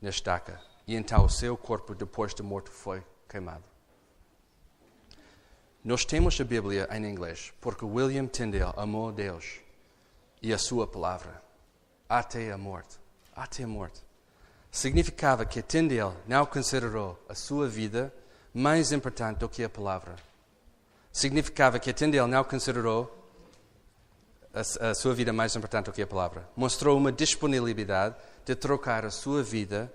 na 0.00 0.08
estaca. 0.08 0.58
E 0.86 0.94
então 0.96 1.22
o 1.22 1.28
seu 1.28 1.54
corpo, 1.54 1.94
depois 1.94 2.34
de 2.34 2.42
morto, 2.42 2.70
foi 2.70 3.04
queimado. 3.28 3.64
Nós 5.84 6.06
temos 6.06 6.40
a 6.40 6.44
Bíblia 6.44 6.88
em 6.90 7.04
inglês 7.04 7.52
porque 7.60 7.84
William 7.84 8.26
Tyndale 8.26 8.72
amou 8.78 9.12
Deus 9.12 9.60
e 10.40 10.50
a 10.54 10.56
sua 10.56 10.86
palavra 10.86 11.42
até 12.08 12.50
a 12.50 12.56
morte. 12.56 12.98
Até 13.36 13.64
a 13.64 13.68
morte. 13.68 14.00
Significava 14.70 15.44
que 15.44 15.60
Tyndale 15.60 16.16
não 16.26 16.46
considerou 16.46 17.22
a 17.28 17.34
sua 17.34 17.68
vida 17.68 18.10
mais 18.54 18.90
importante 18.90 19.40
do 19.40 19.50
que 19.50 19.62
a 19.62 19.68
palavra. 19.68 20.31
Significava 21.12 21.78
que 21.78 21.92
Tyndale 21.92 22.30
não 22.30 22.42
considerou 22.42 23.22
a, 24.54 24.90
a 24.90 24.94
sua 24.94 25.14
vida 25.14 25.32
mais 25.32 25.54
importante 25.54 25.86
do 25.86 25.92
que 25.92 26.02
a 26.02 26.06
palavra. 26.06 26.48
Mostrou 26.56 26.96
uma 26.96 27.12
disponibilidade 27.12 28.16
de 28.44 28.54
trocar 28.54 29.04
a 29.04 29.10
sua 29.10 29.42
vida 29.42 29.92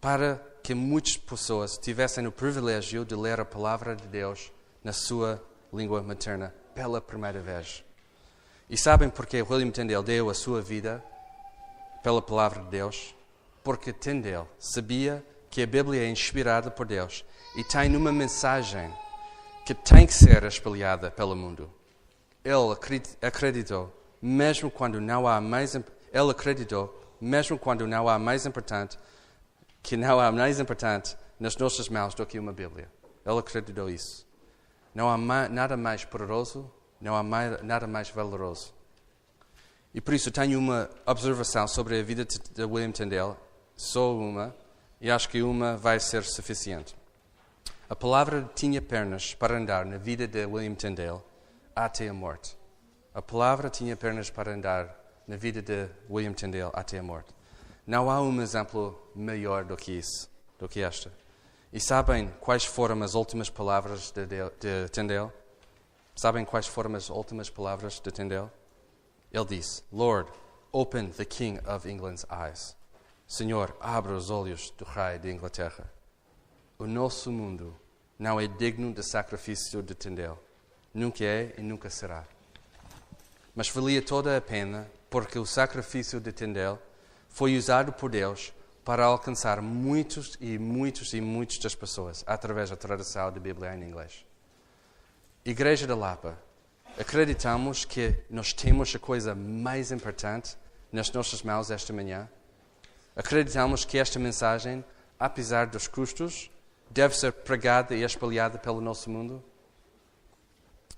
para 0.00 0.40
que 0.62 0.74
muitas 0.74 1.16
pessoas 1.16 1.78
tivessem 1.78 2.26
o 2.26 2.32
privilégio 2.32 3.04
de 3.04 3.14
ler 3.14 3.40
a 3.40 3.44
palavra 3.44 3.96
de 3.96 4.06
Deus 4.06 4.52
na 4.82 4.92
sua 4.92 5.42
língua 5.72 6.02
materna 6.02 6.54
pela 6.74 7.00
primeira 7.00 7.40
vez. 7.40 7.84
E 8.68 8.76
sabem 8.76 9.08
porque 9.08 9.42
William 9.42 9.70
Tyndale 9.70 10.04
deu 10.04 10.30
a 10.30 10.34
sua 10.34 10.60
vida 10.60 11.02
pela 12.02 12.20
palavra 12.20 12.62
de 12.62 12.68
Deus? 12.68 13.14
Porque 13.62 13.92
Tyndale 13.92 14.46
sabia 14.58 15.24
que 15.50 15.62
a 15.62 15.66
Bíblia 15.66 16.02
é 16.02 16.08
inspirada 16.08 16.70
por 16.70 16.86
Deus 16.86 17.24
e 17.56 17.64
tem 17.64 17.94
uma 17.96 18.12
mensagem 18.12 18.92
que 19.64 19.74
tem 19.74 20.06
que 20.06 20.12
ser 20.12 20.44
espalhada 20.44 21.10
pelo 21.10 21.34
mundo. 21.34 21.70
Ele 22.44 22.76
acreditou, 23.22 23.90
mesmo 24.20 24.70
quando 24.70 25.00
não 25.00 25.26
há 25.26 25.40
mais 25.40 25.74
ele 25.74 26.30
acreditou, 26.30 27.00
mesmo 27.20 27.58
quando 27.58 27.86
não 27.86 28.08
há 28.08 28.18
mais 28.18 28.44
importante, 28.44 28.98
que 29.82 29.96
não 29.96 30.20
há 30.20 30.30
mais 30.30 30.60
importante 30.60 31.16
nas 31.40 31.56
nossas 31.56 31.88
mãos 31.88 32.14
do 32.14 32.24
que 32.26 32.38
uma 32.38 32.52
Bíblia. 32.52 32.90
Ele 33.24 33.38
acreditou 33.38 33.88
isso. 33.88 34.26
Não 34.94 35.08
há 35.08 35.16
nada 35.48 35.76
mais 35.76 36.04
poderoso, 36.04 36.70
não 37.00 37.16
há 37.16 37.22
mais, 37.22 37.62
nada 37.62 37.86
mais 37.86 38.10
valoroso. 38.10 38.72
E 39.94 40.00
por 40.00 40.12
isso 40.12 40.30
tenho 40.30 40.58
uma 40.58 40.90
observação 41.06 41.66
sobre 41.66 41.98
a 41.98 42.02
vida 42.02 42.24
de 42.24 42.64
William 42.64 42.92
Tyndale, 42.92 43.36
só 43.74 44.14
uma, 44.14 44.54
e 45.00 45.10
acho 45.10 45.28
que 45.28 45.42
uma 45.42 45.76
vai 45.76 45.98
ser 45.98 46.22
suficiente. 46.24 46.94
A 47.86 47.94
palavra 47.94 48.50
tinha 48.54 48.80
pernas 48.80 49.34
para 49.34 49.58
andar 49.58 49.84
na 49.84 49.98
vida 49.98 50.26
de 50.26 50.46
William 50.46 50.74
Tyndale 50.74 51.20
até 51.76 52.08
a 52.08 52.14
morte. 52.14 52.56
A 53.12 53.20
palavra 53.20 53.68
tinha 53.68 53.94
pernas 53.94 54.30
para 54.30 54.54
andar 54.54 54.88
na 55.28 55.36
vida 55.36 55.60
de 55.60 55.88
William 56.08 56.32
Tyndale 56.32 56.70
até 56.72 56.98
a 56.98 57.02
morte. 57.02 57.34
Não 57.86 58.10
há 58.10 58.22
um 58.22 58.40
exemplo 58.40 58.98
melhor 59.14 59.64
do 59.64 59.76
que 59.76 59.92
isso, 59.92 60.30
do 60.58 60.66
que 60.66 60.80
esta. 60.80 61.12
E 61.70 61.78
sabem 61.78 62.28
quais 62.40 62.64
foram 62.64 63.02
as 63.02 63.14
últimas 63.14 63.50
palavras 63.50 64.10
de, 64.10 64.24
de, 64.24 64.38
de 64.58 64.88
Tyndale? 64.88 65.30
Sabem 66.16 66.44
quais 66.44 66.66
foram 66.66 66.94
as 66.94 67.10
últimas 67.10 67.50
palavras 67.50 68.00
de 68.00 68.10
Tyndale? 68.10 68.50
Ele 69.30 69.44
disse: 69.44 69.82
Lord, 69.92 70.30
open 70.72 71.10
the 71.10 71.24
King 71.26 71.60
of 71.68 71.86
England's 71.86 72.24
eyes. 72.30 72.74
Senhor, 73.26 73.76
abra 73.78 74.14
os 74.14 74.30
olhos 74.30 74.70
do 74.70 74.86
rei 74.86 75.18
de 75.18 75.30
Inglaterra. 75.30 75.93
O 76.76 76.88
nosso 76.88 77.30
mundo 77.30 77.72
não 78.18 78.40
é 78.40 78.48
digno 78.48 78.92
de 78.92 79.00
sacrifício 79.02 79.80
de 79.80 79.94
Tyndale. 79.94 80.36
Nunca 80.92 81.24
é 81.24 81.54
e 81.56 81.62
nunca 81.62 81.88
será. 81.88 82.24
Mas 83.54 83.68
valia 83.68 84.02
toda 84.02 84.36
a 84.36 84.40
pena 84.40 84.90
porque 85.08 85.38
o 85.38 85.46
sacrifício 85.46 86.18
de 86.18 86.32
Tyndale 86.32 86.78
foi 87.28 87.56
usado 87.56 87.92
por 87.92 88.10
Deus 88.10 88.52
para 88.84 89.04
alcançar 89.04 89.62
muitos 89.62 90.36
e 90.40 90.58
muitos 90.58 91.14
e 91.14 91.20
muitas 91.20 91.58
das 91.58 91.76
pessoas 91.76 92.24
através 92.26 92.70
da 92.70 92.76
tradução 92.76 93.30
da 93.30 93.38
Bíblia 93.38 93.72
em 93.76 93.84
inglês. 93.84 94.26
Igreja 95.44 95.86
da 95.86 95.94
Lapa, 95.94 96.36
acreditamos 96.98 97.84
que 97.84 98.16
nós 98.28 98.52
temos 98.52 98.92
a 98.96 98.98
coisa 98.98 99.32
mais 99.32 99.92
importante 99.92 100.56
nas 100.90 101.08
nossas 101.12 101.40
mãos 101.42 101.70
esta 101.70 101.92
manhã? 101.92 102.28
Acreditamos 103.14 103.84
que 103.84 103.96
esta 103.96 104.18
mensagem, 104.18 104.84
apesar 105.20 105.68
dos 105.68 105.86
custos, 105.86 106.50
deve 106.90 107.16
ser 107.16 107.32
pregada 107.32 107.94
e 107.94 108.02
espalhada 108.02 108.58
pelo 108.58 108.80
nosso 108.80 109.10
mundo? 109.10 109.42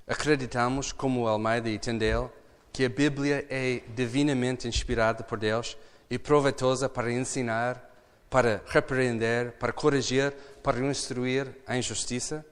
Acreditamos, 0.06 0.92
como 0.92 1.26
Almeida 1.26 1.68
e 1.68 1.78
Tyndale, 1.78 2.30
que 2.72 2.84
a 2.84 2.88
Bíblia 2.88 3.46
é 3.50 3.82
divinamente 3.94 4.68
inspirada 4.68 5.24
por 5.24 5.38
Deus 5.38 5.76
e 6.08 6.18
proveitosa 6.18 6.88
para 6.88 7.10
ensinar, 7.10 7.82
para 8.30 8.62
repreender, 8.66 9.52
para 9.52 9.72
corrigir, 9.72 10.32
para 10.62 10.78
instruir 10.78 11.48
em 11.68 11.82
justiça? 11.82 12.44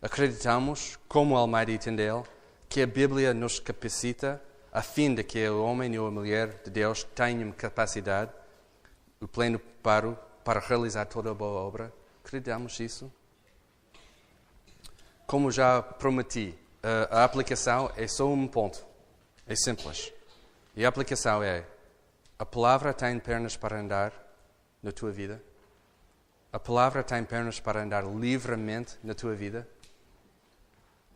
Acreditamos, 0.00 0.98
como 1.08 1.36
Almeida 1.36 1.72
e 1.72 1.78
Tyndale, 1.78 2.22
que 2.68 2.82
a 2.82 2.86
Bíblia 2.86 3.32
nos 3.32 3.58
capacita 3.58 4.42
a 4.72 4.82
fim 4.82 5.14
de 5.14 5.24
que 5.24 5.48
o 5.48 5.64
homem 5.64 5.94
e 5.94 5.96
a 5.96 6.02
mulher 6.02 6.60
de 6.62 6.70
Deus 6.70 7.02
tenham 7.02 7.50
capacidade, 7.50 8.30
o 9.20 9.26
pleno 9.26 9.58
paro, 9.82 10.18
para 10.44 10.60
realizar 10.60 11.06
toda 11.06 11.30
a 11.30 11.34
boa 11.34 11.60
obra? 11.62 11.92
Acreditamos 12.26 12.80
isso? 12.80 13.12
Como 15.28 15.48
já 15.48 15.80
prometi, 15.80 16.58
a 17.08 17.22
aplicação 17.22 17.88
é 17.96 18.08
só 18.08 18.26
um 18.26 18.48
ponto. 18.48 18.84
É 19.46 19.54
simples. 19.54 20.12
E 20.74 20.84
a 20.84 20.88
aplicação 20.88 21.40
é 21.40 21.64
a 22.36 22.44
palavra 22.44 22.92
tem 22.92 23.16
pernas 23.20 23.56
para 23.56 23.78
andar 23.78 24.12
na 24.82 24.90
tua 24.90 25.12
vida? 25.12 25.40
A 26.52 26.58
palavra 26.58 27.04
tem 27.04 27.22
pernas 27.22 27.60
para 27.60 27.80
andar 27.80 28.04
livremente 28.04 28.98
na 29.04 29.14
tua 29.14 29.36
vida? 29.36 29.68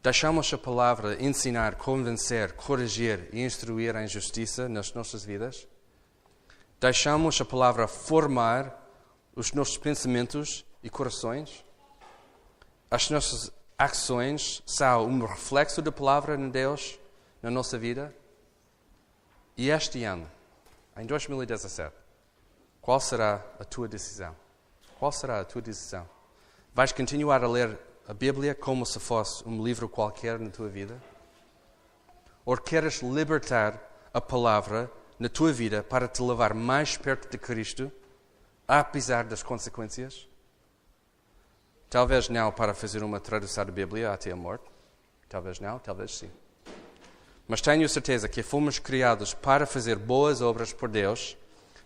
Deixamos 0.01 0.55
a 0.55 0.59
palavra 0.59 1.21
ensinar, 1.21 1.75
convencer, 1.75 2.53
corrigir 2.53 3.29
e 3.33 3.43
instruir 3.43 3.97
em 3.97 4.07
justiça 4.07 4.69
nas 4.69 4.93
nossas 4.93 5.25
vidas? 5.25 5.67
Deixamos 6.81 7.41
a 7.41 7.45
palavra 7.45 7.89
formar 7.89 8.81
os 9.35 9.53
nossos 9.53 9.77
pensamentos 9.77 10.65
e 10.83 10.91
corações? 10.91 11.65
As 12.91 13.11
nossas 13.11 13.53
ações 13.79 14.63
são 14.67 15.07
um 15.07 15.25
reflexo 15.25 15.81
da 15.81 15.93
palavra 15.93 16.37
de 16.37 16.49
Deus 16.49 16.99
na 17.43 17.51
nossa 17.51 17.79
vida? 17.79 18.15
E 19.57 19.71
este 19.71 20.05
ano, 20.05 20.31
em 20.97 21.07
2017, 21.07 21.95
qual 22.81 23.01
será 23.01 23.45
a 23.59 23.65
tua 23.65 23.87
decisão? 23.87 24.35
Qual 24.99 25.13
será 25.13 25.41
a 25.41 25.45
tua 25.45 25.63
decisão? 25.63 26.09
Vais 26.75 26.93
continuar 26.93 27.45
a 27.45 27.49
ler 27.49 27.79
a 28.09 28.15
Bíblia 28.15 28.55
como 28.55 28.87
se 28.87 28.99
fosse 28.99 29.47
um 29.47 29.63
livro 29.63 29.89
qualquer 29.89 30.39
na 30.39 30.51
tua 30.51 30.69
vida? 30.69 31.01
Ou 32.45 32.57
queres 32.57 33.03
libertar 33.03 33.79
a 34.13 34.21
palavra 34.21 34.91
na 35.19 35.29
tua 35.29 35.53
vida 35.53 35.83
para 35.83 36.09
te 36.09 36.23
levar 36.23 36.55
mais 36.55 36.97
perto 36.97 37.31
de 37.31 37.39
Cristo, 37.39 37.93
apesar 38.67 39.25
das 39.25 39.43
consequências? 39.43 40.30
Talvez 41.91 42.29
não 42.29 42.53
para 42.53 42.73
fazer 42.73 43.03
uma 43.03 43.19
tradução 43.19 43.67
da 43.67 43.73
Bíblia 43.73 44.13
até 44.13 44.31
a 44.31 44.37
morte. 44.37 44.65
Talvez 45.29 45.59
não, 45.59 45.77
talvez 45.81 46.19
sim. 46.19 46.31
Mas 47.49 47.61
tenho 47.61 47.89
certeza 47.89 48.29
que 48.29 48.45
fomos 48.45 48.79
criados 48.79 49.35
para 49.35 49.67
fazer 49.67 49.97
boas 49.97 50.41
obras 50.41 50.73
por 50.73 50.89
Deus, 50.89 51.37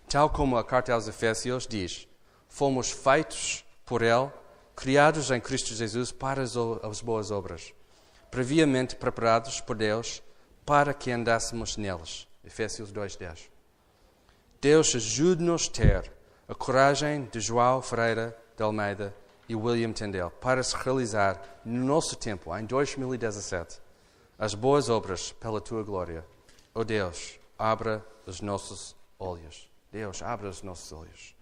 tal 0.07 0.29
como 0.29 0.59
a 0.59 0.65
carta 0.65 0.93
aos 0.93 1.09
Efésios 1.09 1.67
diz: 1.67 2.07
fomos 2.47 2.91
feitos 2.91 3.65
por 3.87 4.03
Ele, 4.03 4.31
criados 4.77 5.31
em 5.31 5.41
Cristo 5.41 5.73
Jesus 5.73 6.13
para 6.13 6.43
as 6.43 7.01
boas 7.01 7.31
obras, 7.31 7.73
previamente 8.31 8.97
preparados 8.97 9.59
por 9.63 9.75
Deus 9.75 10.23
para 10.67 10.93
que 10.93 11.11
andássemos 11.11 11.79
neles. 11.79 12.29
Efésios 12.45 12.93
2:10. 12.93 13.49
Deus 14.61 14.95
ajude-nos 14.95 15.67
a 15.67 15.73
ter 15.73 16.13
a 16.47 16.55
coragem 16.55 17.25
de 17.33 17.41
João 17.41 17.81
Ferreira 17.81 18.37
de 18.55 18.63
Almeida 18.63 19.24
e 19.49 19.55
William 19.55 19.93
Tyndale 19.93 20.31
para 20.41 20.63
se 20.63 20.77
realizar 20.77 21.41
no 21.65 21.85
nosso 21.85 22.17
tempo, 22.17 22.57
em 22.57 22.65
2017 22.65 23.81
as 24.39 24.55
boas 24.55 24.89
obras 24.89 25.33
pela 25.33 25.61
tua 25.61 25.83
glória. 25.83 26.25
Oh 26.75 26.85
Deus, 26.85 27.39
abra 27.59 28.05
os 28.27 28.41
nossos 28.41 28.97
olhos. 29.19 29.71
Deus, 29.93 30.23
abra 30.23 30.49
os 30.49 30.63
nossos 30.63 30.93
olhos. 30.93 31.35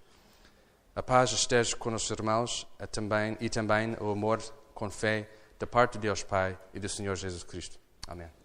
A 0.94 1.02
paz 1.02 1.32
esteja 1.32 1.74
com 1.74 1.94
os 1.94 2.10
irmãos 2.10 2.66
também, 2.90 3.36
e 3.40 3.48
também 3.48 3.96
o 3.98 4.10
amor 4.10 4.42
com 4.74 4.90
fé 4.90 5.28
da 5.58 5.66
parte 5.66 5.94
de 5.94 6.00
Deus 6.00 6.22
Pai 6.22 6.58
e 6.74 6.78
do 6.78 6.88
Senhor 6.88 7.16
Jesus 7.16 7.42
Cristo. 7.42 7.78
Amém. 8.06 8.41